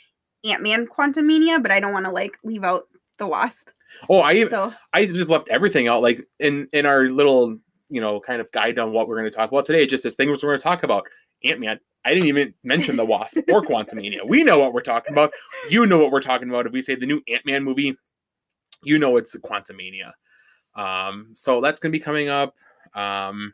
[0.44, 2.88] Ant Man Quantum Mania, but I don't want to like leave out
[3.18, 3.70] the Wasp.
[4.10, 6.02] Oh, I So, I just left everything out.
[6.02, 7.58] Like in in our little
[7.90, 9.86] you know kind of guide on what we're going to talk about today.
[9.86, 11.08] Just this thing which we're going to talk about
[11.44, 11.80] Ant Man.
[12.06, 14.26] I didn't even mention the Wasp or Quantum Mania.
[14.26, 15.34] We know what we're talking about.
[15.70, 16.66] You know what we're talking about.
[16.66, 17.96] If we say the new Ant Man movie,
[18.84, 20.14] you know it's Quantum Mania.
[20.76, 22.56] Um, so that's going to be coming up.
[22.96, 23.54] Um,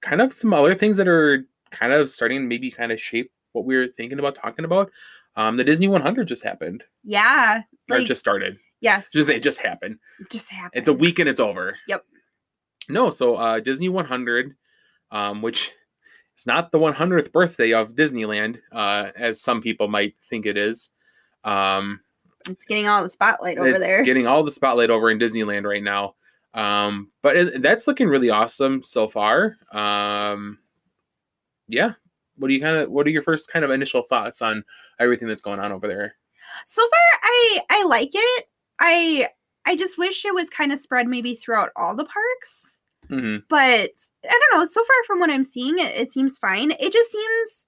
[0.00, 3.64] kind of some other things that are kind of starting maybe kind of shape what
[3.64, 4.90] we were thinking about talking about.
[5.36, 7.62] Um, the Disney 100 just happened, yeah.
[7.90, 8.58] or just started.
[8.80, 9.08] yes.
[9.12, 9.98] Just it just happened.
[10.30, 10.78] just happened.
[10.78, 11.76] It's a week and it's over.
[11.88, 12.04] Yep.
[12.88, 14.54] No, so uh, Disney 100,
[15.10, 15.72] um, which
[16.36, 20.90] is not the 100th birthday of Disneyland, uh, as some people might think it is.
[21.44, 22.00] Um,
[22.48, 24.02] It's getting all the spotlight over it's there.
[24.02, 26.14] getting all the spotlight over in Disneyland right now.
[26.54, 29.56] Um, but it, that's looking really awesome so far.
[29.72, 30.58] Um,
[31.72, 31.92] yeah.
[32.36, 32.90] What do you kind of?
[32.90, 34.64] What are your first kind of initial thoughts on
[34.98, 36.14] everything that's going on over there?
[36.66, 38.44] so far I I like it.
[38.80, 39.28] I
[39.64, 42.80] I just wish it was kind of spread maybe throughout all the parks.
[43.08, 43.90] hmm But
[44.24, 44.64] I don't know.
[44.64, 46.72] So far from what I'm seeing, it, it seems fine.
[46.72, 47.66] It just seems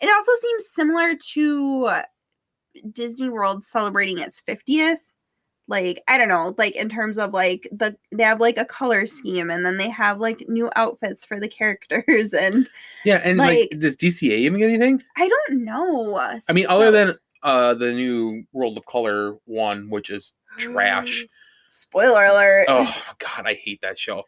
[0.00, 1.90] it also seems similar to
[2.92, 4.98] Disney World celebrating its 50th.
[5.68, 9.06] Like, I don't know, like in terms of like the they have like a color
[9.06, 12.68] scheme and then they have like new outfits for the characters and
[13.04, 15.02] Yeah, and like, Like- does DCA even get anything?
[15.16, 16.16] I don't know.
[16.16, 21.24] I mean, other than uh the new World of Color one, which is trash.
[21.70, 22.66] Spoiler alert.
[22.68, 24.24] Oh God, I hate that show.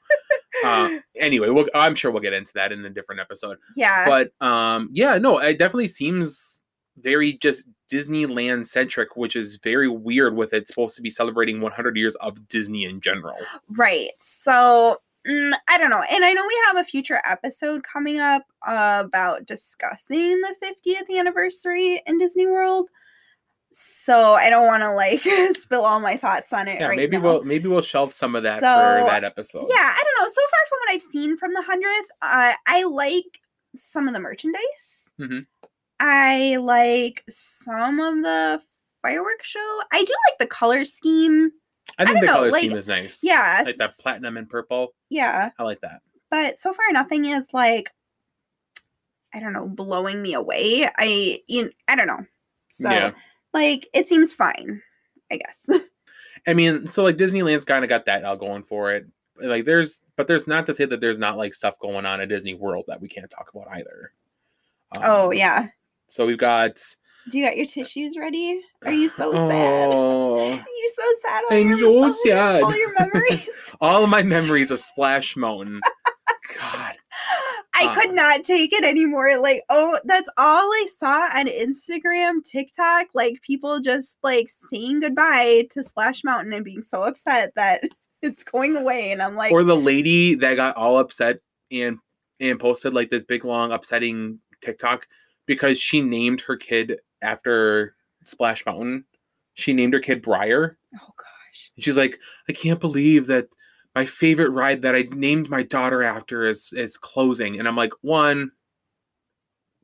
[0.65, 3.59] Uh, anyway, we'll, I'm sure we'll get into that in a different episode.
[3.77, 4.07] yeah.
[4.07, 6.61] But um, yeah, no, it definitely seems
[6.99, 10.35] very just Disneyland centric, which is very weird.
[10.37, 13.37] With it supposed to be celebrating 100 years of Disney in general.
[13.77, 14.11] Right.
[14.21, 16.03] So mm, I don't know.
[16.11, 21.19] And I know we have a future episode coming up uh, about discussing the 50th
[21.19, 22.89] anniversary in Disney World.
[23.73, 25.21] So I don't want to like
[25.57, 27.25] spill all my thoughts on it Yeah, right maybe now.
[27.25, 29.67] we'll maybe we'll shelve some of that So, for that episode.
[29.69, 30.33] yeah, I don't know.
[30.33, 33.41] So far from what I've seen from the 100th, uh, I like
[33.75, 35.11] some of the merchandise.
[35.21, 35.47] Mhm.
[36.07, 38.63] I like some of the
[39.01, 39.81] fireworks show.
[39.91, 41.51] I do like the color scheme.
[41.99, 43.21] I think don't the know, color like- scheme is nice.
[43.23, 43.63] Yeah.
[43.65, 44.93] like that platinum and purple.
[45.09, 45.49] Yeah.
[45.59, 46.03] I like that.
[46.31, 47.91] but so far nothing is like
[49.33, 52.25] i don't know blowing me away i you i don't know
[52.71, 53.11] so Yeah.
[53.53, 54.81] like it seems fine
[55.33, 55.69] i guess
[56.47, 59.07] I mean, so like Disneyland's kind of got that all going for it.
[59.43, 62.29] like there's but there's not to say that there's not like stuff going on at
[62.29, 64.13] Disney World that we can't talk about either.
[64.97, 65.69] Um, Oh yeah.
[66.09, 66.81] So we've got
[67.31, 68.61] Do you got your tissues ready?
[68.85, 69.89] Are you so sad?
[69.93, 71.43] Oh, Are you so sad?
[71.51, 72.63] All I'm your, so all your- sad.
[72.63, 73.73] all your memories.
[73.81, 75.81] all of my memories of Splash Mountain.
[76.59, 76.95] God.
[77.77, 78.15] I could Uh.
[78.15, 79.37] not take it anymore.
[79.39, 83.07] Like, oh, that's all I saw on Instagram, TikTok.
[83.15, 87.83] Like people just like saying goodbye to Splash Mountain and being so upset that
[88.23, 89.11] it's going away.
[89.11, 91.39] And I'm like, or the lady that got all upset
[91.73, 91.99] and
[92.41, 95.07] and posted like this big long upsetting TikTok
[95.47, 99.05] because she named her kid after Splash Mountain.
[99.55, 100.77] She named her kid Briar.
[100.95, 101.71] oh gosh.
[101.77, 103.49] And she's like, I can't believe that
[103.95, 107.59] my favorite ride that I named my daughter after is is closing.
[107.59, 108.51] And I'm like, one,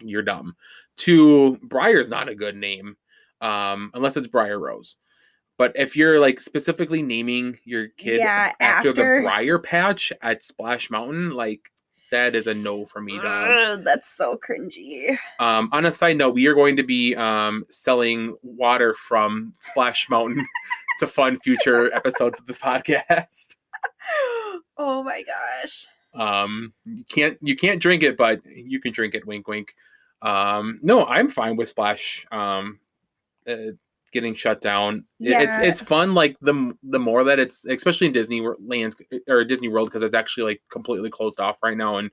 [0.03, 0.57] you're dumb.
[0.97, 2.97] Two, Briar's not a good name.
[3.41, 4.97] Um, unless it's Briar Rose.
[5.57, 10.43] But if you're like specifically naming your kid Yeah, after, after- the Briar Patch at
[10.43, 11.71] Splash Mountain, like
[12.11, 13.19] that is a no for me.
[13.19, 15.17] Ugh, that's so cringy.
[15.39, 20.09] Um, on a side note, we are going to be um, selling water from Splash
[20.11, 20.47] Mountain
[20.99, 23.57] to fund future episodes of this podcast.
[24.77, 25.87] oh my gosh.
[26.15, 29.27] Um, you can't you can't drink it, but you can drink it.
[29.27, 29.75] Wink, wink.
[30.23, 32.27] Um, no, I'm fine with Splash.
[32.31, 32.81] Um,
[33.49, 33.73] uh,
[34.13, 35.05] getting shut down.
[35.21, 36.15] It- It's it's fun.
[36.15, 38.97] Like the the more that it's especially in Disney Land
[39.29, 41.97] or Disney World because it's actually like completely closed off right now.
[41.99, 42.11] And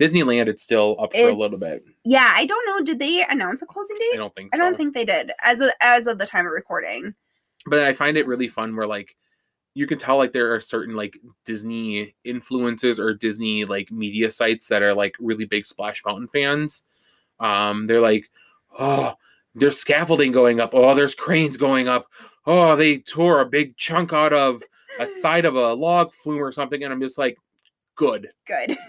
[0.00, 1.80] Disneyland, it's still up for a little bit.
[2.04, 2.82] Yeah, I don't know.
[2.84, 4.14] Did they announce a closing date?
[4.14, 4.54] I don't think.
[4.54, 5.30] I don't think they did.
[5.42, 7.14] As of, as of the time of recording.
[7.66, 9.14] but I find it really fun where like
[9.74, 14.68] you can tell like there are certain like Disney influences or Disney like media sites
[14.68, 16.82] that are like really big Splash Mountain fans.
[17.38, 18.30] Um, they're like,
[18.78, 19.14] oh,
[19.54, 20.70] there's scaffolding going up.
[20.72, 22.06] Oh, there's cranes going up.
[22.46, 24.62] Oh, they tore a big chunk out of
[24.98, 27.36] a side of a log flume or something, and I'm just like,
[27.96, 28.28] good.
[28.46, 28.78] Good.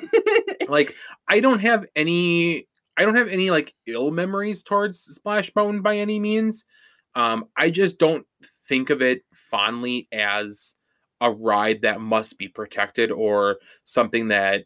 [0.70, 0.96] Like
[1.28, 5.98] I don't have any I don't have any like ill memories towards Splash Mountain by
[5.98, 6.66] any means.
[7.14, 8.26] Um I just don't
[8.70, 10.76] think of it fondly as
[11.20, 14.64] a ride that must be protected or something that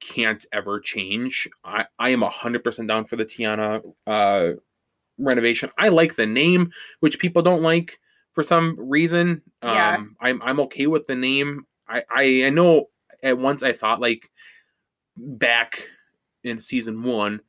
[0.00, 1.48] can't ever change.
[1.64, 4.52] I, I am 100% down for the Tiana uh,
[5.18, 5.70] renovation.
[5.78, 7.98] I like the name, which people don't like
[8.32, 9.42] for some reason.
[9.62, 10.04] Um, Yeah.
[10.20, 11.66] I'm, I'm okay with the name.
[11.88, 12.88] I, I, I know
[13.22, 14.30] at once I thought like
[15.16, 15.88] back
[16.44, 17.40] in season one,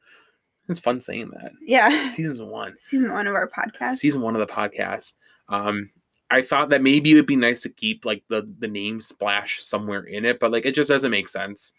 [0.68, 1.52] it's fun saying that.
[1.62, 2.08] yeah.
[2.10, 3.98] Season one Season one of our podcast.
[3.98, 5.16] season one of the podcast.
[5.48, 5.90] Um,
[6.32, 9.64] I thought that maybe it would be nice to keep like the the name Splash
[9.64, 11.74] somewhere in it, but like it just doesn't make sense.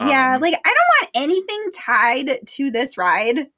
[0.00, 3.48] yeah, Um, like I don't want anything tied to this ride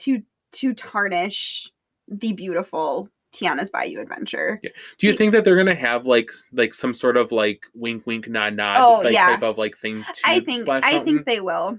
[0.00, 1.70] to to tarnish
[2.08, 4.58] the beautiful Tiana's Bayou adventure.
[4.62, 4.70] Yeah.
[4.98, 8.06] do you the- think that they're gonna have like like some sort of like wink
[8.06, 9.28] wink nod nod Oh, like yeah.
[9.28, 11.14] type of like thing to I think Splash I Mountain?
[11.14, 11.78] think they will.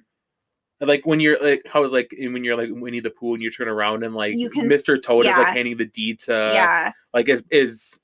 [0.79, 3.51] like when you're like how is like when you're like Winnie the Pooh and you
[3.51, 5.01] turn around and like You can Mr.
[5.01, 6.91] Toad is like handing the deed to yeah.
[7.13, 7.99] like is is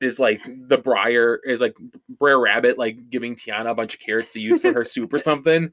[0.00, 1.74] is like the Briar is like
[2.20, 5.18] Brer Rabbit like giving Tiana a bunch of carrots to use for her soup or
[5.30, 5.72] something.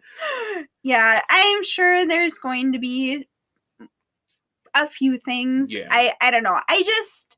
[0.81, 3.27] Yeah, I'm sure there's going to be
[4.75, 5.71] a few things.
[5.73, 5.87] Yeah.
[5.89, 6.59] I I don't know.
[6.69, 7.37] I just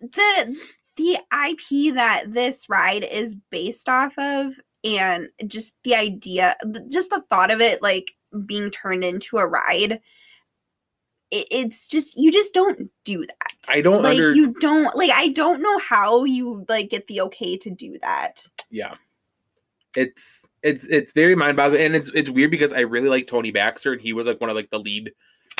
[0.00, 0.56] the
[0.96, 1.18] the
[1.48, 6.56] IP that this ride is based off of and just the idea
[6.90, 8.12] just the thought of it like
[8.46, 10.00] being turned into a ride
[11.30, 13.56] it, it's just you just don't do that.
[13.68, 17.22] I don't like under you don't like I don't know how you like get the
[17.22, 18.46] okay to do that.
[18.70, 18.94] yeah
[19.96, 23.92] it's it's it's very mind-boggling and it's it's weird because i really like tony baxter
[23.92, 25.12] and he was like one of like the lead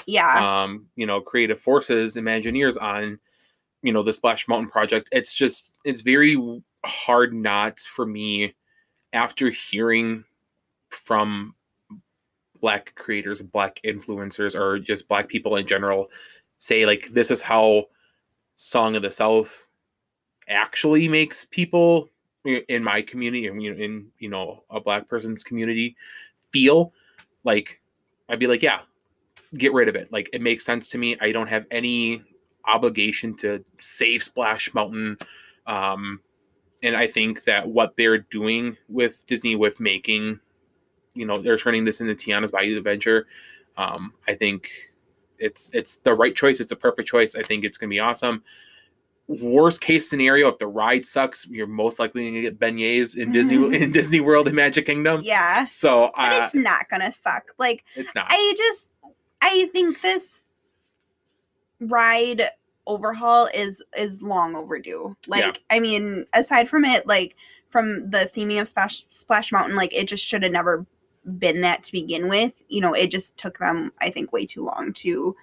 [0.06, 0.62] Yeah.
[0.62, 3.18] um you know creative forces imagineers on
[3.82, 8.54] you know the splash mountain project it's just it's very hard not for me
[9.12, 10.24] after hearing
[10.90, 11.54] from
[12.60, 16.10] black creators black influencers or just black people in general
[16.58, 17.84] say like this is how
[18.56, 19.68] song of the south
[20.48, 22.08] actually makes people
[22.44, 25.96] in my community and in you know a black person's community
[26.52, 26.92] feel
[27.44, 27.80] like
[28.28, 28.80] i'd be like yeah
[29.56, 30.12] get rid of it.
[30.12, 31.16] Like it makes sense to me.
[31.20, 32.22] I don't have any
[32.66, 35.18] obligation to save splash mountain
[35.66, 36.18] um
[36.82, 40.40] and i think that what they're doing with disney with making
[41.12, 43.26] you know they're turning this into tiana's bayou adventure
[43.76, 44.70] um i think
[45.38, 46.60] it's it's the right choice.
[46.60, 47.34] It's a perfect choice.
[47.34, 48.42] I think it's going to be awesome.
[49.26, 53.32] Worst case scenario if the ride sucks you're most likely going to get beignets in
[53.32, 55.20] disney in disney world and magic kingdom.
[55.22, 55.66] Yeah.
[55.68, 57.44] so uh, it's not gonna suck.
[57.58, 58.26] Like it's not.
[58.28, 58.92] I just
[59.44, 60.44] I think this
[61.80, 62.48] ride
[62.86, 65.14] overhaul is is long overdue.
[65.28, 65.52] Like Yeah.
[65.70, 67.36] I mean, aside from it, like
[67.68, 70.86] from the theming of Splash Splash Mountain, like it just should have never
[71.38, 72.62] been that to begin with.
[72.68, 75.36] You know, it just took them, I think, way too long to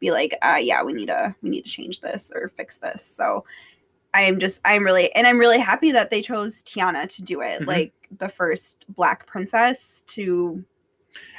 [0.00, 3.04] be like, uh yeah, we need to we need to change this or fix this.
[3.04, 3.44] So
[4.14, 7.42] I am just I'm really and I'm really happy that they chose Tiana to do
[7.42, 7.66] it, Mhm.
[7.66, 10.64] like the first black princess to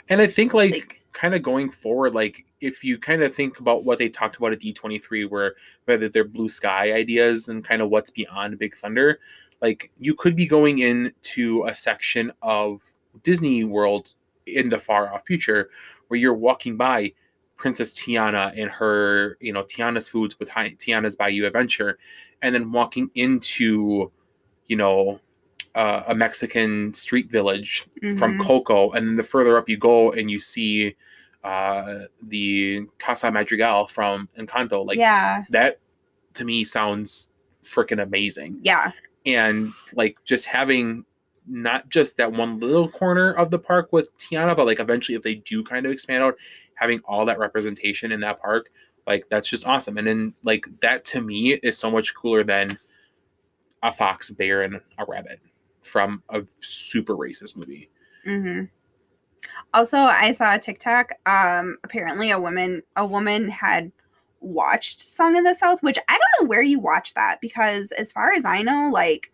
[0.09, 3.59] And I think like, like kind of going forward, like if you kind of think
[3.59, 5.55] about what they talked about at D23, where
[5.85, 9.19] whether they're blue sky ideas and kind of what's beyond Big Thunder,
[9.61, 12.81] like you could be going into a section of
[13.23, 14.13] Disney World
[14.45, 15.69] in the far off future
[16.07, 17.13] where you're walking by
[17.55, 21.97] Princess Tiana and her, you know, Tiana's foods with Tiana's Bayou Adventure,
[22.41, 24.11] and then walking into,
[24.67, 25.19] you know,
[25.75, 27.85] uh, a Mexican street village
[28.17, 28.41] from Mhm.
[28.45, 30.95] Coco, and then the further up you go and you see
[31.43, 35.77] uh, the Casa Madrigal from Encanto, like yeah, that
[36.35, 37.27] to me sounds
[37.63, 38.57] freaking amazing.
[38.63, 38.91] yeah,
[39.25, 41.03] And like just having
[41.45, 45.21] not just that one little corner of the park with Tiana, but like eventually if
[45.23, 46.35] they do kind of expand out,
[46.75, 48.69] having all that representation in that park,
[49.05, 49.97] like that's just awesome.
[49.97, 52.77] And then like that to me is so much cooler than
[53.81, 55.39] a fox, bear, and a rabbit
[55.83, 57.89] from a super racist movie.
[58.23, 58.63] hmm
[59.73, 61.11] Also, I saw a TikTok.
[61.25, 63.91] Um, apparently, a woman a woman had
[64.39, 68.11] watched "Song of the South," which I don't know where you watch that because, as
[68.11, 69.31] far as I know, like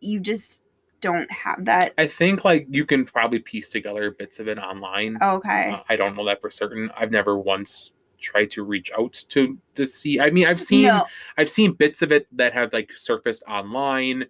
[0.00, 0.62] you just
[1.00, 1.94] don't have that.
[1.98, 5.18] I think like you can probably piece together bits of it online.
[5.22, 5.70] Okay.
[5.72, 6.90] Uh, I don't know that for certain.
[6.96, 10.20] I've never once tried to reach out to to see.
[10.20, 11.06] I mean, I've seen no.
[11.38, 14.26] I've seen bits of it that have like surfaced online,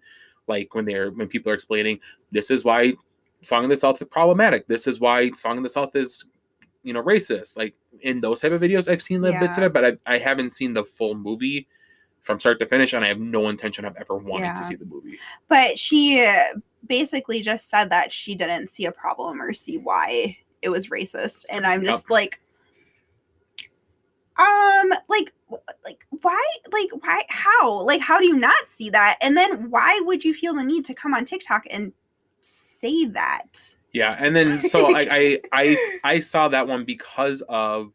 [0.47, 1.99] like when they're when people are explaining
[2.31, 2.93] this is why
[3.41, 4.67] Song of the South is problematic.
[4.67, 6.25] This is why Song of the South is,
[6.83, 7.55] you know, racist.
[7.55, 10.17] Like in those type of videos, I've seen little bits of it, but I, I
[10.17, 11.67] haven't seen the full movie
[12.21, 14.55] from start to finish, and I have no intention of ever wanting Yeah.
[14.55, 15.17] to see the movie.
[15.47, 20.37] But she uh, basically just said that she didn't see a problem or see why
[20.61, 21.91] it was racist, and I'm Yep.
[21.91, 22.41] just like,
[24.37, 25.31] um, like,
[25.83, 29.17] like why, like why, how, like how do you not see that?
[29.21, 31.93] And then why would you feel the need to come on TikTok and
[32.41, 33.75] say that?
[33.93, 37.91] Yeah, and then so I, I I I saw that one because of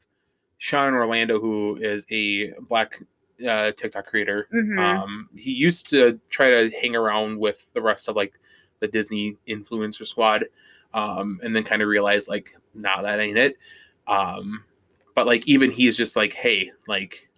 [0.58, 3.02] Sean Orlando, who is a black
[3.46, 4.48] uh, TikTok creator.
[4.52, 4.78] Mhm.
[4.78, 8.34] Um, he used to try to hang around with the rest of like
[8.80, 10.44] the Disney influencer squad,
[10.94, 13.58] um, and then kind of realized like, nah, that ain't it.
[14.06, 14.64] Um,
[15.14, 17.28] but like even he's just like, hey, like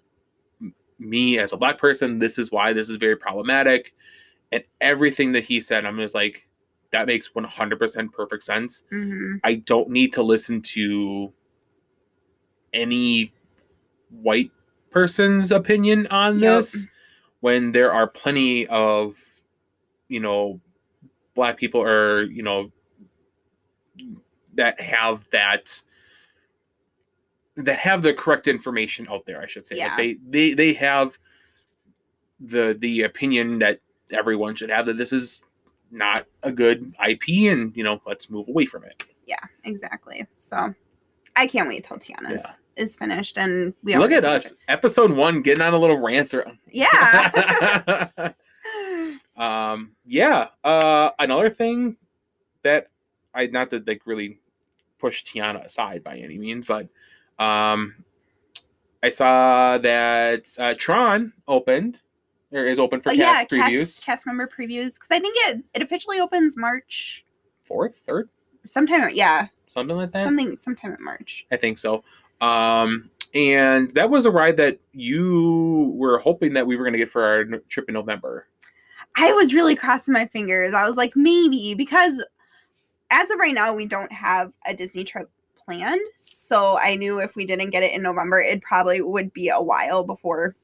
[0.99, 3.95] me as a black person, this is why this is very problematic,
[4.53, 6.47] and everything that he said, I'm just like,
[6.93, 8.85] that makes 100% perfect sense.
[8.93, 9.41] Mhm.
[9.43, 11.33] I don't need to listen to
[12.73, 13.33] any
[14.11, 14.51] white
[14.91, 16.59] person's opinion on Yep.
[16.59, 16.87] this
[17.41, 19.19] when there are plenty of
[20.09, 20.61] you know
[21.35, 22.71] black people or you know
[24.55, 25.83] that have that
[27.57, 29.89] that have the correct information out there i should say Yeah.
[29.97, 31.17] like they they they have
[32.41, 33.81] the the opinion that
[34.11, 35.41] everyone should have that this is
[35.91, 40.27] not a good ip and you know let's move away from it Yeah, exactly.
[40.39, 40.75] So
[41.37, 42.85] I can't wait till Tiana's Yeah.
[42.85, 46.35] is finished and we Look at us, episode one, getting on a little rant.
[46.35, 48.09] or- Yeah.
[49.37, 50.49] um, yeah.
[50.63, 51.97] Uh, another thing
[52.63, 52.89] that
[53.35, 54.39] I not to like really
[54.99, 56.89] push Tiana aside by any means, but
[57.39, 57.95] um,
[59.03, 61.99] I saw that uh, Tron opened
[62.53, 63.79] or is open for Oh, cast yeah, previews.
[63.97, 67.25] cast, cast member previews because I think it it officially opens March
[67.65, 68.29] Fourth, third,
[68.65, 69.11] sometime.
[69.13, 70.25] Yeah, something like that.
[70.25, 71.47] something sometime in March.
[71.51, 72.05] I think so.
[72.41, 76.99] Um, and that was a ride that you were hoping that we were going to
[76.99, 78.47] get for our trip in November.
[79.17, 80.73] I was really crossing my fingers.
[80.75, 82.25] I was like, maybe because
[83.11, 85.31] as of right now, we don't have a Disney trip
[85.65, 86.01] planned.
[86.17, 89.61] So I knew if we didn't get it in November, it probably would be a
[89.61, 90.55] while before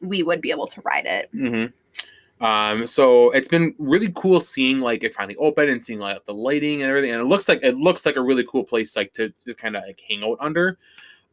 [0.00, 1.30] we would be able to ride it.
[1.32, 6.24] hmm Um, so it's been really cool seeing like it finally open and seeing like
[6.24, 8.96] the lighting and everything, and it looks like it looks like a really cool place
[8.96, 10.78] like to, just kind of like hang out under.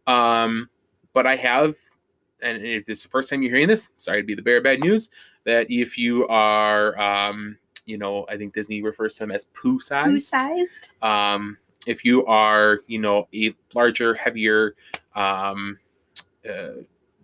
[0.08, 0.70] Um,
[1.14, 1.76] but I have,
[2.42, 4.58] and if this is the first time you're hearing this, sorry to be the bearer
[4.58, 5.10] of bad news.
[5.44, 9.80] That if you are, um, you know, I think Disney refers to them as poo
[9.80, 10.06] size.
[10.06, 10.90] Who sized?
[11.02, 11.58] um,
[11.88, 14.76] if you are you know a larger heavier
[15.16, 15.78] um,
[16.50, 16.74] uh,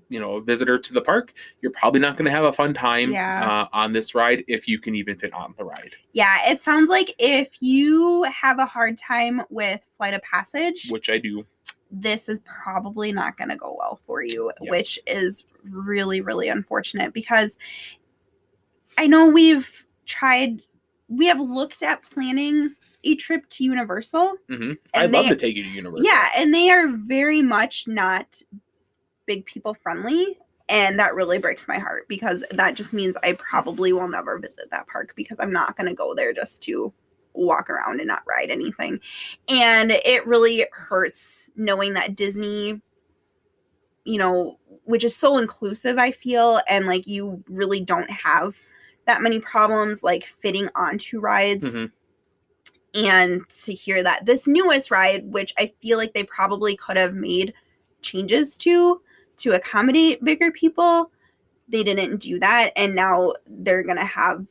[0.10, 3.12] you know visitor to the park you're probably not going to have a fun time
[3.12, 3.50] Yeah.
[3.50, 6.90] uh, on this ride if you can even fit on the ride Yeah, it sounds
[6.90, 11.44] like if you have a hard time with Flight of Passage, which i do
[11.90, 14.72] this is probably not going to go well for you, Yeah.
[14.72, 17.58] which is really, really unfortunate because
[18.98, 20.62] I know we've tried,
[21.08, 24.36] we have looked at planning a trip to Universal.
[24.50, 26.06] hmm I'd love to take you to Universal.
[26.06, 28.42] Yeah, and they are very much not
[29.26, 30.38] big people friendly.
[30.70, 34.70] And that really breaks my heart because that just means I probably will never visit
[34.72, 36.92] that park because I'm not going to go there just to
[37.34, 39.00] walk around and not ride anything.
[39.48, 42.82] And it really hurts knowing that Disney,
[44.04, 48.58] you know, which is so inclusive, I feel, and like you really don't have
[49.06, 51.92] that many problems like fitting onto rides Mhm.
[53.06, 57.14] And to hear that this newest ride which i feel like they probably could have
[57.14, 57.54] made
[58.02, 59.02] changes to
[59.36, 61.12] to accommodate bigger people
[61.70, 64.46] they didn't do that and now they're gonna have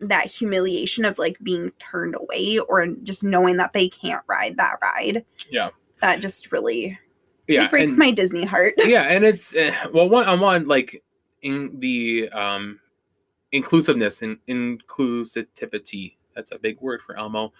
[0.00, 4.76] that humiliation of like being turned away or just knowing that they can't ride that
[4.82, 5.70] ride Yeah.
[6.02, 6.98] that just really
[7.46, 10.66] yeah, it breaks and- my disney heart yeah, and it's uh, well, one on one,
[10.66, 11.02] like
[11.42, 12.80] in the um,
[13.52, 16.14] inclusiveness and inclusivity.
[16.34, 17.52] That's a big word for Elmo.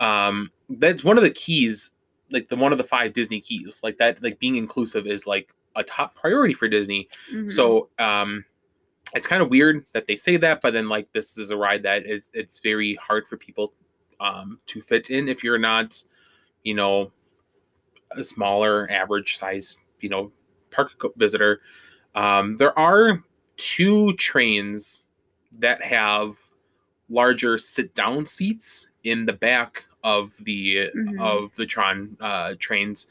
[0.00, 1.90] Um, that's one of the keys,
[2.30, 3.80] like the one of the five Disney keys.
[3.82, 7.08] Like that, like being inclusive is like a top priority for Disney.
[7.32, 7.50] Mhm.
[7.50, 8.44] So um,
[9.14, 11.82] it's kind of weird that they say that, but then like this is a ride
[11.84, 13.72] that is it's very hard for people
[14.20, 16.02] um, to fit in if you're not,
[16.64, 17.12] you know,
[18.12, 20.32] a smaller average size, you know,
[20.70, 21.60] park visitor.
[22.14, 23.22] Um, there are
[23.56, 25.06] two trains
[25.58, 26.36] that have
[27.08, 31.20] larger sit down seats in the back of the Mhm.
[31.20, 33.06] of the Tron uh, trains.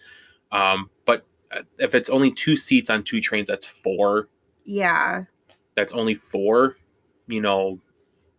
[0.52, 4.28] Um, but uh, if it's only two seats on two trains, that's four.
[4.66, 5.24] yeah
[5.76, 6.78] That's only four.
[7.28, 7.80] You know.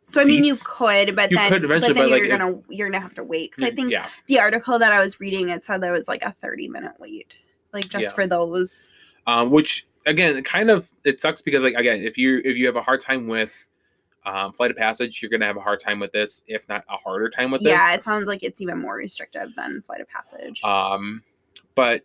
[0.03, 2.61] so i mean you could but You then could but then but, you're like, gonna
[2.69, 3.51] you're gonna have to wait.
[3.51, 6.25] Because i think yeah, the article that I was reading, it said there was like
[6.25, 7.35] a 30 minute wait,
[7.73, 8.13] like just Yeah.
[8.13, 8.91] for those.
[9.27, 12.77] um, which again, kind of it sucks because like again, if you if you have
[12.77, 13.69] a hard time with
[14.27, 16.97] um, flight of passage, you're gonna have a hard time with this, if not a
[16.97, 17.70] harder time with this.
[17.70, 20.62] Yeah, it sounds like it's even more restrictive than Flight of Passage.
[20.64, 21.22] Um,
[21.74, 22.03] but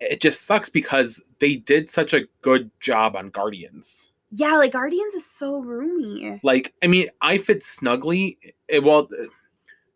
[0.00, 4.12] it just sucks because they did such a good job on Guardians.
[4.32, 6.40] yeah, like Guardians is so roomy.
[6.42, 8.38] Like, I mean, I fit snugly.
[8.68, 9.08] It, well,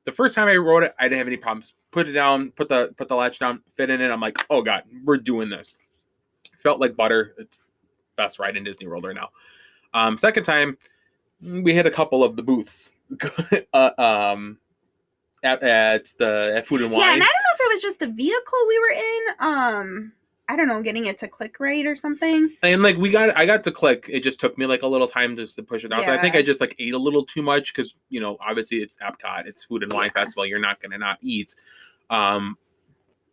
[0.04, 1.74] the first time I rode it, I didn't have any problems.
[1.90, 4.10] Put it down, put the put the latch down, fit in it.
[4.10, 5.78] I'm like, oh god, we're doing this.
[6.58, 7.34] Felt like butter.
[7.38, 7.58] It's
[8.16, 9.30] best ride in Disney World right now.
[9.92, 10.76] Um, second time,
[11.44, 12.96] we hit a couple of the booths.
[13.72, 14.58] uh, um,
[15.42, 17.00] at, at the at Food and Wine.
[17.02, 19.22] Yeah, and I don't know if it was just the vehicle we were in.
[19.40, 20.12] Um,
[20.48, 22.50] I don't know, getting it to click right or something.
[22.62, 25.06] and like we got i got to click it just took me like a little
[25.06, 27.24] time just to push it down so i think i just like ate a little
[27.24, 30.20] too much because you know obviously it's epcot it's food and wine Yeah.
[30.20, 31.54] festival you're not gonna not eat
[32.10, 32.58] um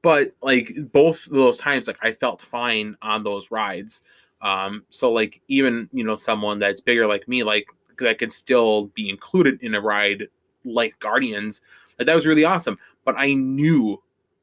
[0.02, 4.02] but like both of those times like i felt fine on those rides
[4.42, 7.68] um so like even you know someone that's bigger like me like
[8.04, 10.28] that could still be included in a ride
[10.66, 11.62] like guardians
[11.98, 14.02] like that was really awesome but i knew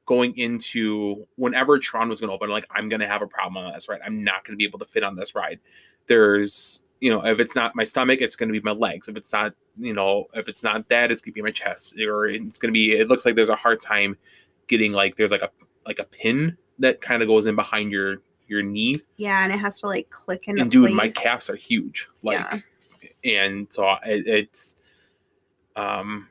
[0.08, 3.62] going into whenever Tron was going to open, like I'm going to have a problem
[3.62, 4.00] on this ride.
[4.02, 5.60] I'm not going to be able to fit on this ride.
[6.06, 9.08] There's, you know, if it's not my stomach, it's going to be my legs.
[9.08, 11.94] If it's not, you know, if it's not that, it's going to be my chest,
[12.00, 12.92] or it's going to be.
[12.92, 14.16] It looks like there's a hard time
[14.66, 15.50] getting like there's like a
[15.86, 18.96] like a pin that kind of goes in behind your your knee.
[19.18, 20.96] Yeah, and it has to like click into and dude, place.
[20.96, 22.08] my calves are huge.
[22.22, 22.60] Like, Yeah.
[23.24, 24.76] And so it, it's,
[25.76, 26.28] um,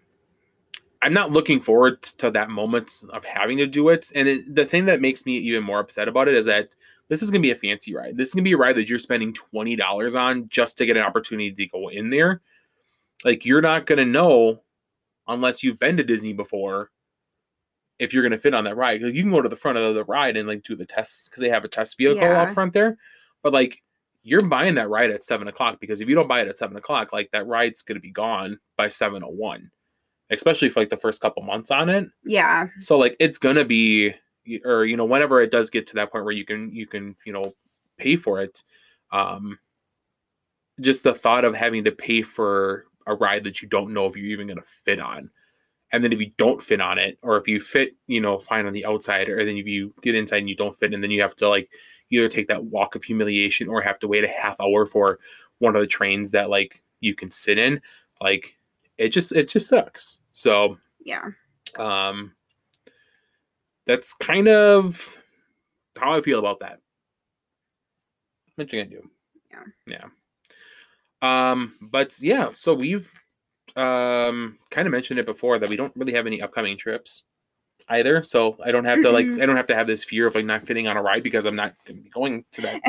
[1.02, 4.12] I'm not looking forward to that moment of having to do it.
[4.16, 6.76] And it, the thing that makes me even more upset about it is that
[7.08, 8.18] this is going to be a fancy ride.
[8.18, 10.86] This is going to be a ride that you're spending twenty dollars on just to
[10.86, 12.42] get an opportunity to go in there.
[13.24, 14.62] Like you're not going to know
[15.28, 16.90] unless you've been to Disney before
[18.00, 19.02] if you're going to fit on that ride.
[19.02, 21.30] Like you can go to the front of the ride and like do the test
[21.30, 22.42] because they have a test vehicle Yeah.
[22.42, 22.98] out front there.
[23.44, 23.82] But like
[24.28, 26.76] you're buying that ride at seven o'clock because if you don't buy it at seven
[26.76, 29.72] o'clock, like that ride's going to be gone by seven o one,
[30.32, 32.10] especially for like the first couple months on it.
[32.26, 32.68] Yeah.
[32.82, 34.14] So like it's gonna be,
[34.66, 37.16] or you know, whenever it does get to that point where you can you can
[37.26, 37.54] you know
[37.98, 38.64] pay for it,
[39.14, 39.58] um,
[40.82, 44.18] just the thought of having to pay for a ride that you don't know if
[44.18, 45.30] you're even gonna fit on,
[45.94, 48.66] and then if you don't fit on it, or if you fit, you know, fine
[48.66, 51.12] on the outside, or then if you get inside and you don't fit, and then
[51.12, 51.70] you have to like
[52.10, 55.20] either take that walk of humiliation or have to wait a half hour for
[55.60, 57.82] one of the trains that like you can sit in,
[58.22, 58.58] like
[58.98, 60.20] it just it just sucks.
[60.34, 61.30] So Yeah.
[61.78, 62.34] um
[63.86, 65.18] that's kind of
[65.98, 66.80] how i feel about that
[68.56, 69.10] what you gonna do
[69.52, 69.64] Yeah.
[71.22, 73.12] yeah um but yeah so we've
[73.76, 77.24] um kind of mentioned it before that we don't really have any upcoming trips
[77.90, 78.24] either.
[78.24, 80.46] So I don't have to like I don't have to have this fear of like
[80.46, 82.82] not fitting on a ride because I'm not gonna be going to that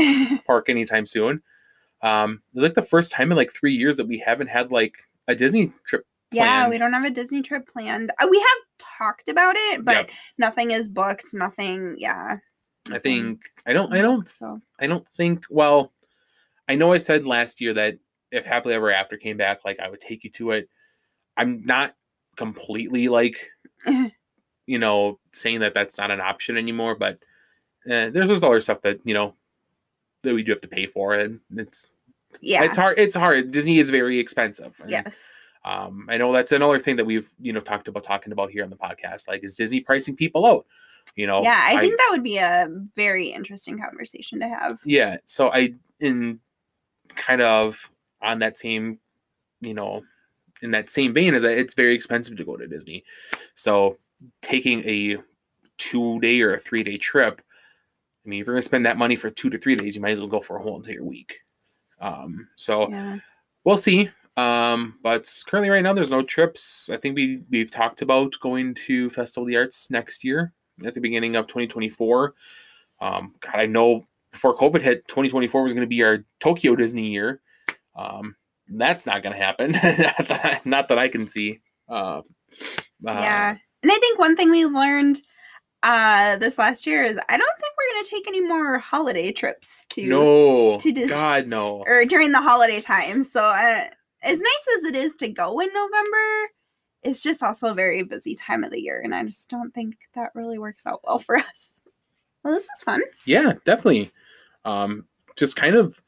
[0.46, 1.42] park anytime soon.
[2.02, 4.94] Um, it's like the first time in like three years that we haven't had like
[5.26, 6.04] a Disney trip.
[6.32, 8.10] yeah, we don't have a Disney trip planned.
[8.20, 10.10] Uh, we have talked about it, but Yep.
[10.38, 11.26] nothing is booked.
[11.34, 11.94] Nothing.
[11.98, 12.36] Yeah.
[12.90, 15.92] I think I don't I don't So I don't think well
[16.68, 17.98] I know I said last year that
[18.30, 20.68] if Happily Ever After came back, like I would take you to it.
[21.36, 21.94] I'm not
[22.36, 23.50] completely like
[24.68, 27.18] you know saying that that's not an option anymore, but
[27.88, 29.34] eh, there's just other stuff that you know
[30.22, 31.92] that we do have to pay for, and it's
[32.40, 32.62] yeah.
[32.62, 32.98] it's hard.
[32.98, 33.50] It's hard.
[33.50, 34.74] Disney is very expensive.
[34.80, 35.26] and, yes.
[35.64, 38.62] Um, I know that's another thing that we've you know talked about talking about here
[38.62, 39.26] on the podcast.
[39.26, 40.66] Like, is Disney pricing people out?
[41.16, 41.42] You know.
[41.42, 44.78] yeah, I think that would be a very interesting conversation to have.
[44.84, 46.38] yeah so i in
[47.16, 47.90] kind of
[48.20, 48.98] on that same
[49.60, 50.02] you know
[50.62, 53.04] in that same vein is that it's very expensive to go to disney
[53.54, 53.96] so
[54.42, 55.16] taking a
[55.78, 57.40] two day or a three day trip
[58.24, 60.00] i mean if you're going to spend that money for two to three days you
[60.00, 61.38] might as well go for a whole entire week.
[62.00, 63.18] Um so Yeah.
[63.64, 64.10] we'll see.
[64.36, 66.90] Um but currently right now there's no trips.
[66.92, 70.52] I think we we've talked about going to festival of the arts next year
[70.84, 72.34] at the beginning of 2024
[73.00, 77.08] um god i know before covid hit 2024 was going to be our tokyo disney
[77.08, 77.40] year.
[77.96, 78.34] Um
[78.70, 79.72] that's not going to happen.
[79.72, 81.60] Not, that I, not that i can see.
[81.88, 82.20] Uh,
[83.02, 83.56] yeah.
[83.82, 85.22] And I think one thing we learned
[85.84, 89.30] uh this last year is I don't think we're going to take any more holiday
[89.30, 93.22] trips to no to god no or during the holiday time.
[93.22, 93.84] So uh,
[94.24, 96.50] as nice as it is to go in November,
[97.04, 99.96] it's just also a very busy time of the year and I just don't think
[100.16, 101.80] that really works out well for us.
[102.42, 103.02] Well, this was fun.
[103.26, 104.10] yeah definitely
[104.64, 105.04] um
[105.36, 106.02] just kind of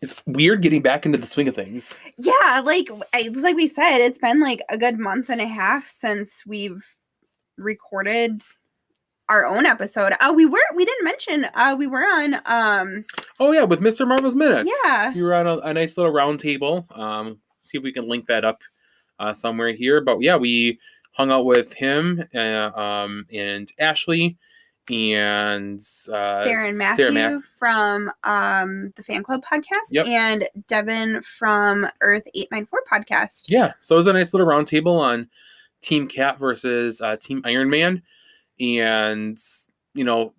[0.00, 3.98] it's weird getting back into the swing of things Yeah, like it's like we said,
[3.98, 6.82] it's been like a good month and a half since we've
[7.56, 8.42] recorded
[9.28, 10.12] our own episode.
[10.20, 13.04] Uh, we were we didn't mention uh we were on um
[13.40, 14.06] Oh yeah, with Mr.
[14.06, 14.70] Marvel's minutes.
[14.84, 15.12] Yeah.
[15.14, 16.86] you were on a, a nice little round table.
[16.90, 18.60] Um, see if we can link that up
[19.18, 20.00] uh, somewhere here.
[20.00, 20.78] But yeah, we
[21.12, 24.36] hung out with him uh, um, and Ashley
[24.90, 25.78] and
[26.12, 30.06] uh, Sarah and Matthew Sarah Math- from um the fan club podcast Yep.
[30.08, 33.44] and Devin from Earth 894 podcast.
[33.48, 35.28] Yeah, so it was a nice little round table on
[35.82, 38.02] Team Cap versus uh, Team Iron Man,
[38.60, 39.38] and
[39.94, 40.32] you know,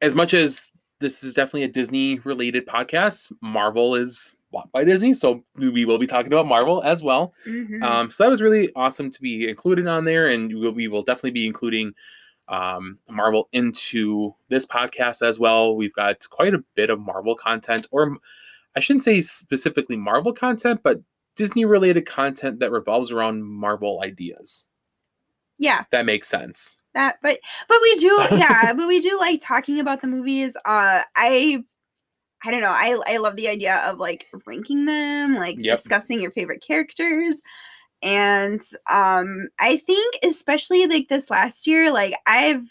[0.00, 5.14] as much as this is definitely a Disney related podcast, Marvel is bought by Disney,
[5.14, 7.32] so we will be talking about Marvel as well.
[7.46, 7.82] Mhm.
[7.82, 10.88] Um, so that was really awesome to be included on there, and we will, we
[10.88, 11.94] will definitely be including
[12.48, 15.76] um, Marvel into this podcast as well.
[15.76, 18.16] We've got quite a bit of Marvel content, or
[18.76, 21.00] I shouldn't say specifically Marvel content, but
[21.40, 24.68] Disney related content that revolves around Marvel ideas.
[25.58, 26.80] yeah, That makes sense.
[26.94, 27.38] that but
[27.68, 30.54] but we do yeah, but we do like talking about the movies.
[30.66, 31.64] Uh I
[32.44, 32.72] I don't know.
[32.72, 35.78] I I love the idea of like ranking them, like Yep.
[35.78, 37.40] discussing your favorite characters.
[38.02, 38.60] And
[38.90, 42.64] um I think especially like this last year, like I've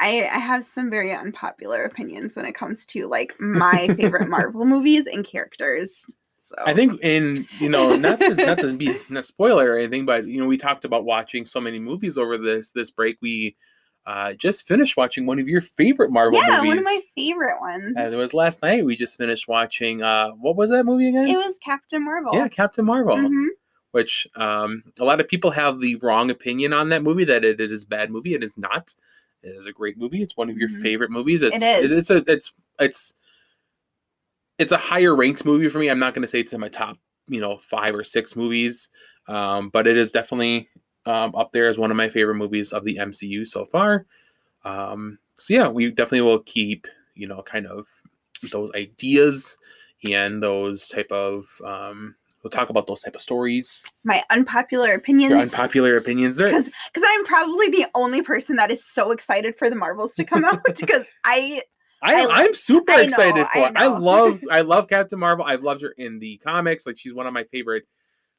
[0.00, 4.64] I, I have some very unpopular opinions when it comes to like my favorite Marvel
[4.64, 6.04] movies and characters.
[6.48, 10.06] So I think in you know not to, not to be not spoiler or anything,
[10.06, 13.18] but you know we talked about watching so many movies over this this break.
[13.20, 13.54] We
[14.06, 16.68] uh, just finished watching one of your favorite Marvel yeah, movies.
[16.68, 17.92] one of my favorite ones.
[17.94, 18.82] And it was last night.
[18.82, 20.00] We just finished watching.
[20.02, 21.28] Uh, what was that movie again?
[21.28, 22.32] it was Captain Marvel.
[22.34, 23.16] yeah, Captain Marvel.
[23.16, 23.48] Mhm.
[23.90, 27.24] Which um, a lot of people have the wrong opinion on that movie.
[27.24, 28.32] That it, it is a bad movie.
[28.34, 28.94] It is not.
[29.42, 30.22] It is a great movie.
[30.22, 30.80] It's one of your Mhm.
[30.80, 31.42] favorite movies.
[31.42, 31.92] It's is.
[31.92, 33.14] it's a it's it's
[34.58, 35.88] it's a higher ranked movie for me.
[35.88, 36.96] I'm not going to say it's in my top
[37.28, 38.88] you know five or six movies,
[39.28, 40.68] um, but it is definitely
[41.06, 44.06] um, up there as one of my favorite movies of the MCU so far.
[44.64, 47.86] Um, so yeah, we definitely will keep you know kind of
[48.52, 49.56] those ideas
[50.04, 55.30] and those type of um, we'll talk about those type of stories, My unpopular opinions.
[55.30, 56.38] your unpopular opinions.
[56.38, 60.44] Because I'm probably the only person that is so excited for the Marvels to come
[60.44, 61.62] out because I
[62.02, 63.76] I, I I'm super I know, excited for I it.
[63.76, 65.44] I love I love Captain Marvel.
[65.44, 66.86] I've loved her in the comics.
[66.86, 67.84] Like she's one of my favorite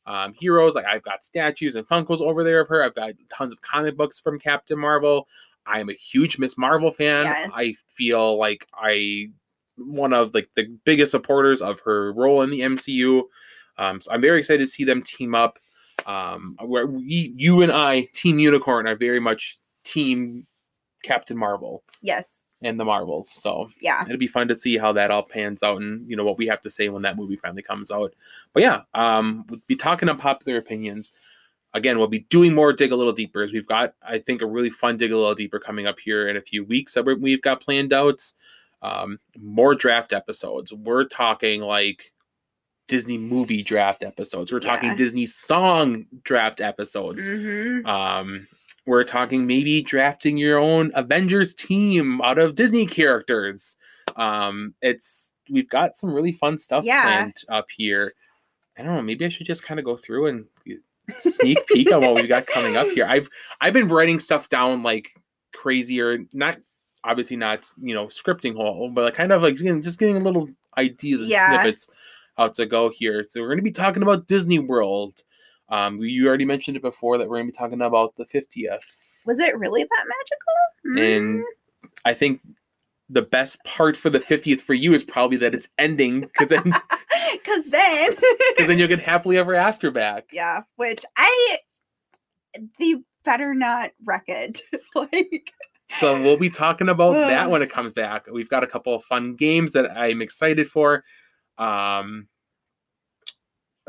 [0.06, 0.76] um, heroes.
[0.76, 2.84] Like I've got statues and Funkos over there of her.
[2.84, 5.28] I've got tons of comic books from Captain Marvel.
[5.66, 7.26] I am a huge Miss Marvel fan.
[7.26, 7.52] Yes.
[7.54, 9.28] I feel like I
[9.78, 13.24] one of like the biggest supporters of her role in the MCU.
[13.78, 15.60] Um, so I'm very excited to see them team up.
[16.06, 20.48] Um, where we, you and I, Team Unicorn, are very much Team
[21.04, 23.30] Captain Marvel yes and the Marvels.
[23.30, 26.24] So yeah it'll be fun to see how that all pans out and you know
[26.26, 28.14] what we have to say when that movie finally comes out.
[28.54, 31.12] But yeah, um, we'll be talking unpopular opinions.
[31.74, 33.48] again, we'll be doing more dig a little deeper.
[33.54, 36.36] We've got, I think, a really fun dig a little deeper coming up here in
[36.36, 38.22] a few weeks that we've got planned out.
[38.82, 40.74] Um, more draft episodes.
[40.74, 42.12] We're talking like
[42.88, 44.52] Disney movie draft episodes.
[44.52, 44.96] We're talking Yeah.
[44.96, 47.28] Disney song draft episodes.
[47.30, 47.86] Mhm.
[47.86, 48.48] Um,
[48.90, 53.78] we're talking maybe drafting your own Avengers team out of Disney characters.
[54.16, 57.04] Um, it's we've got some really fun stuff Yeah.
[57.04, 58.14] planned up here.
[58.78, 59.02] I don't know.
[59.04, 60.46] Maybe I should just kind of go through and
[61.20, 63.06] sneak peek on what we've got coming up here.
[63.06, 63.30] I've
[63.62, 65.12] I've been writing stuff down like
[65.54, 66.58] crazy or not.
[67.04, 70.50] Obviously not you know scripting whole, but like kind of like just getting a little
[70.78, 71.46] ideas and Yeah.
[71.46, 71.90] snippets
[72.40, 73.24] out to go here.
[73.28, 75.24] So we're going to be talking about Disney World.
[75.70, 78.80] Um, you already mentioned it before that we're going to be talking about the 50th.
[79.26, 81.04] Was it really that magical?
[81.04, 81.44] And
[82.06, 82.42] I think
[83.10, 86.64] the best part for the 50th for you is probably that it's ending because then,
[87.34, 88.16] Because then,
[88.58, 90.26] cause then you'll get happily ever after back.
[90.32, 91.58] yeah, which I,
[92.80, 94.62] they better not wreck it.
[94.96, 95.52] like,
[95.90, 98.26] So we'll be talking about that when it comes back.
[98.32, 101.04] We've got a couple of fun games that I'm excited for.
[101.58, 102.28] Um,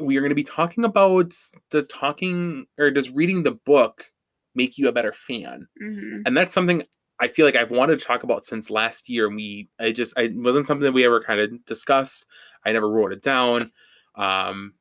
[0.00, 1.34] we are going to be talking about
[1.70, 4.04] does talking or does reading the book
[4.54, 5.66] make you a better fan?
[5.82, 6.22] mhm.
[6.26, 6.82] and that's something
[7.20, 9.26] I feel like I've wanted to talk about since last year.
[9.26, 12.24] And we, I just, I it wasn't something that we ever kind of discussed.
[12.64, 13.70] I never wrote it down.
[14.16, 14.72] Um,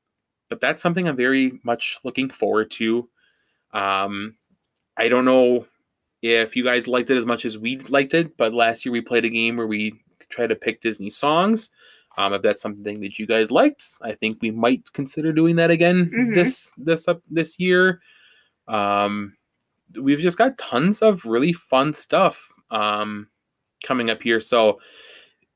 [0.49, 3.09] but that's something I'm very much looking forward to.
[3.73, 4.35] Um,
[4.97, 5.65] I don't know
[6.21, 9.01] if you guys liked it as much as we liked it, but last year we
[9.01, 11.69] played a game where we tried to pick Disney songs.
[12.17, 15.71] Um, if that's something that you guys liked, I think we might consider doing that
[15.71, 16.33] again Mhm.
[16.35, 18.01] this this up this year.
[18.67, 19.37] Um,
[19.99, 23.27] we've just got tons of really fun stuff um,
[23.83, 24.39] coming up here.
[24.41, 24.79] So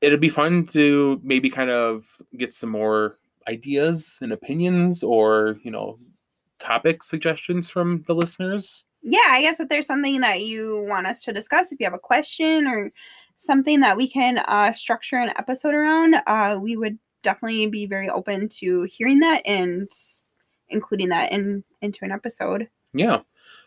[0.00, 5.70] it'll be fun to maybe kind of get some more ideas and opinions or, you
[5.70, 5.98] know,
[6.58, 8.84] topic suggestions from the listeners.
[9.02, 11.92] yeah, I guess if there's something that you want us to discuss, if you have
[11.94, 12.90] a question or
[13.44, 18.08] something that we can uh, structure an episode around, uh, we would definitely be very
[18.08, 19.90] open to hearing that and
[20.68, 22.68] including that in into an episode.
[22.92, 23.20] Yeah.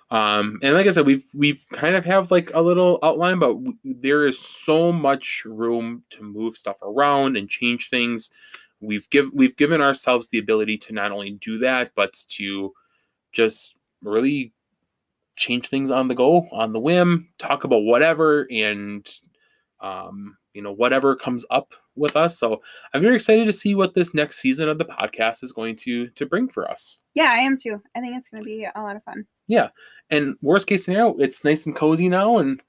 [0.09, 3.53] Um, and like I said, we've we've kind of have like a little outline, but
[3.53, 8.32] w- there is so much room to move stuff around and change things.
[8.80, 12.73] We've give we've given ourselves the ability to not only do that, but to
[13.34, 14.53] just really
[15.36, 19.07] change things on the go, on the whim, talk about whatever, and
[19.82, 22.39] um, you know whatever comes up with us.
[22.39, 22.61] So
[22.93, 26.07] I'm very excited to see what this next season of the podcast is going to
[26.09, 26.99] to bring for us.
[27.13, 27.82] Yeah, I am too.
[27.95, 29.25] I think it's going to be a lot of fun.
[29.47, 29.69] Yeah,
[30.09, 32.61] and worst case scenario, it's nice and cozy now, and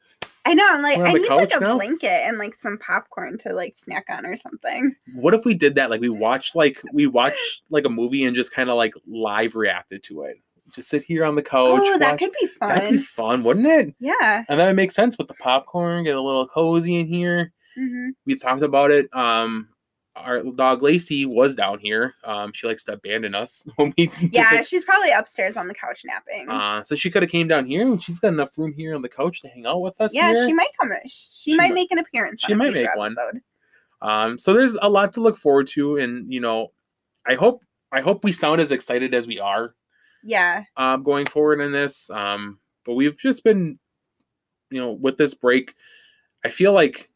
[0.45, 0.67] I know.
[0.69, 1.75] I'm like, I need like a now?
[1.75, 4.95] blanket and like some popcorn to like snack on or something.
[5.15, 8.35] what if we did that like we watched like we watched like a movie and
[8.35, 10.39] just kind of like live reacted to it
[10.75, 12.69] just sit here on the couch oh, that watch- could be fun.
[12.69, 13.43] that'd be fun.
[13.45, 14.45] wouldn't it Yeah.
[14.49, 18.09] and that would make sense with the popcorn get a little cozy in here hmm
[18.27, 19.69] we talked about it um
[20.17, 22.13] our dog Lacey was down here.
[22.25, 26.03] Um, she likes to abandon us when we Yeah, she's probably upstairs on the couch
[26.05, 26.49] napping.
[26.49, 29.03] Uh, so she could have came down here, and she's got enough room here on
[29.03, 30.13] the couch to hang out with us.
[30.13, 30.45] yeah, here.
[30.49, 30.91] she might come.
[31.07, 32.43] She, She might make an appearance.
[32.45, 33.13] she on might make one.
[33.13, 33.41] episode.
[34.03, 36.73] Um, so there's a lot to look forward to, and you know,
[37.25, 37.63] I hope
[37.93, 39.77] I hope we sound as excited as we are
[40.25, 40.65] Yeah.
[40.77, 42.11] um, going forward in this.
[42.11, 43.79] Um, but we've just been,
[44.71, 45.75] you know, with this break,
[46.45, 47.11] I feel like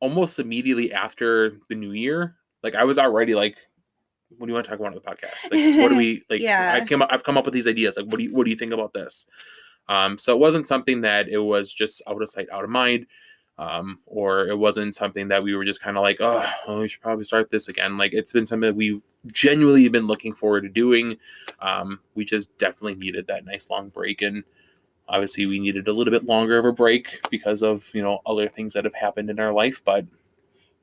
[0.00, 3.56] almost immediately after the new year, like I was already like,
[4.38, 5.50] what do you want to talk about on the podcast?
[5.50, 6.40] Like, what do we like?
[6.40, 6.78] Yeah.
[6.80, 7.96] I came up, I've come up with these ideas.
[7.96, 9.26] Like, what do you what do you think about this?
[9.88, 13.06] Um, so it wasn't something that it was just out of sight, out of mind.
[13.60, 16.88] Um, or it wasn't something that we were just kind of like, oh, well, we
[16.88, 17.98] should probably start this again.
[17.98, 21.18] Like it's been something that we've genuinely been looking forward to doing.
[21.60, 24.44] Um, we just definitely needed that nice long break, and
[25.08, 28.48] obviously we needed a little bit longer of a break because of you know other
[28.48, 29.82] things that have happened in our life.
[29.84, 30.06] But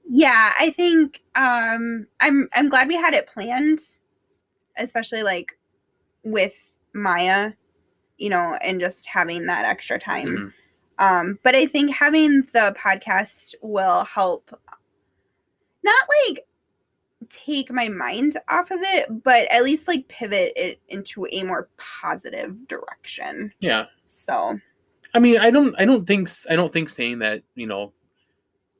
[0.09, 3.80] Yeah, I think um I'm I'm glad we had it planned,
[4.78, 5.57] especially like
[6.23, 6.57] with
[6.93, 7.53] Maya,
[8.17, 10.38] you know, and just having that extra time.
[10.38, 10.53] mhm,
[11.00, 14.50] Um, but I think having the podcast will help
[15.84, 16.45] not like
[17.30, 21.70] take my mind off of it, but at least like pivot it into a more
[21.78, 23.52] positive direction.
[23.60, 24.58] yeah, So
[25.14, 27.93] I mean, I don't, I don't think, I don't think saying that you know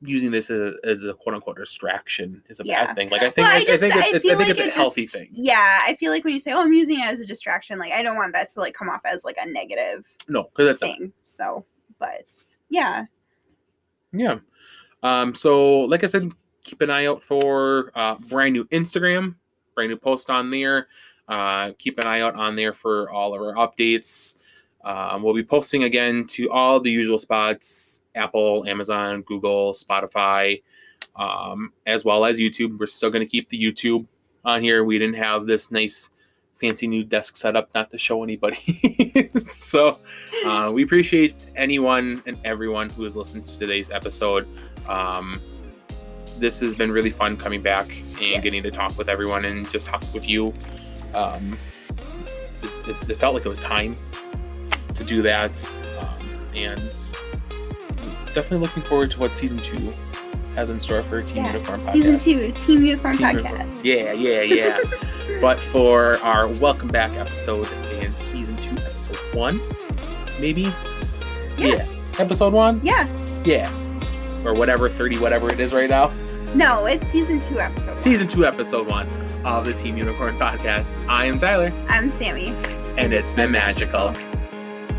[0.00, 2.86] using this as a, as a quote unquote distraction is a Yeah.
[2.86, 3.08] bad thing.
[3.10, 4.48] Like I think, Well, I, I just- I think, I it's, it's, I think like
[4.50, 5.28] it's a it healthy just- thing.
[5.32, 7.92] yeah, I feel like when you say, "Oh, I'm using it as a distraction," like
[7.92, 10.82] I don't want that to like come off as like a negative No, because that's
[10.82, 10.96] not.
[10.98, 11.12] thing.
[11.24, 11.64] So,
[11.98, 12.34] but
[12.68, 13.06] yeah,
[14.12, 14.38] Yeah.
[15.02, 16.30] Um, so like I said,
[16.64, 19.34] keep an eye out for uh, brand new Instagram,
[19.74, 20.88] brand new post on there.
[21.28, 24.42] Uh, keep an eye out on there for all of our updates.
[24.84, 30.62] Um, we'll be posting again to all the usual spots Apple, Amazon, Google, Spotify,
[31.16, 32.78] um, as well as YouTube.
[32.78, 34.06] We're still going to keep the YouTube
[34.44, 34.84] on here.
[34.84, 36.10] We didn't have this nice,
[36.58, 39.30] fancy new desk setup, not to show anybody.
[39.36, 39.98] so
[40.44, 44.46] uh, we appreciate anyone and everyone who has listened to today's episode.
[44.88, 45.40] Um,
[46.38, 48.42] this has been really fun coming back and Yes.
[48.42, 50.52] getting to talk with everyone and just talk with you.
[51.14, 51.58] Um,
[52.62, 53.96] it, it- it felt like it was time
[54.96, 55.52] to do that,
[56.00, 57.14] um, and
[58.34, 59.92] definitely looking forward to what season two
[60.58, 61.92] has in store for Team Unicorn Podcast.
[61.92, 63.44] Season two, Team Unicorn Team Podcast.
[63.44, 63.80] Unicorn.
[63.84, 64.80] Yeah, yeah, yeah.
[65.40, 69.62] but for our welcome back episode in season two, episode one,
[70.40, 70.72] maybe.
[71.56, 71.86] Yeah.
[72.18, 72.80] Episode one.
[72.82, 73.08] Yeah.
[73.44, 73.72] Yeah.
[74.44, 76.10] Or whatever, thirty, whatever it is right now.
[76.56, 77.92] No, it's season two episode.
[77.92, 78.00] one.
[78.00, 79.08] Season two, episode one
[79.44, 80.90] of the Team Unicorn Podcast.
[81.08, 82.48] I am Tyler, I'm Sammy.
[82.96, 84.12] and it's been magical.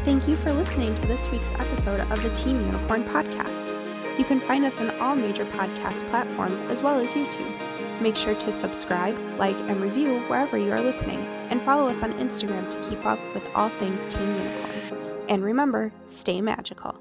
[0.05, 3.75] Thank you for listening to this week's episode of the Team Unicorn podcast.
[4.19, 8.01] You can find us on all major podcast platforms as well as YouTube.
[8.01, 12.11] Make sure to subscribe, like, and review wherever you are listening, and follow us on
[12.15, 15.25] Instagram to keep up with all things Team Unicorn.
[15.29, 16.99] And remember, stay magical.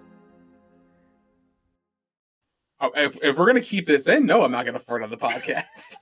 [2.81, 5.17] Oh, if, if we're gonna keep this in, no, I'm not gonna fart on the
[5.19, 5.97] podcast.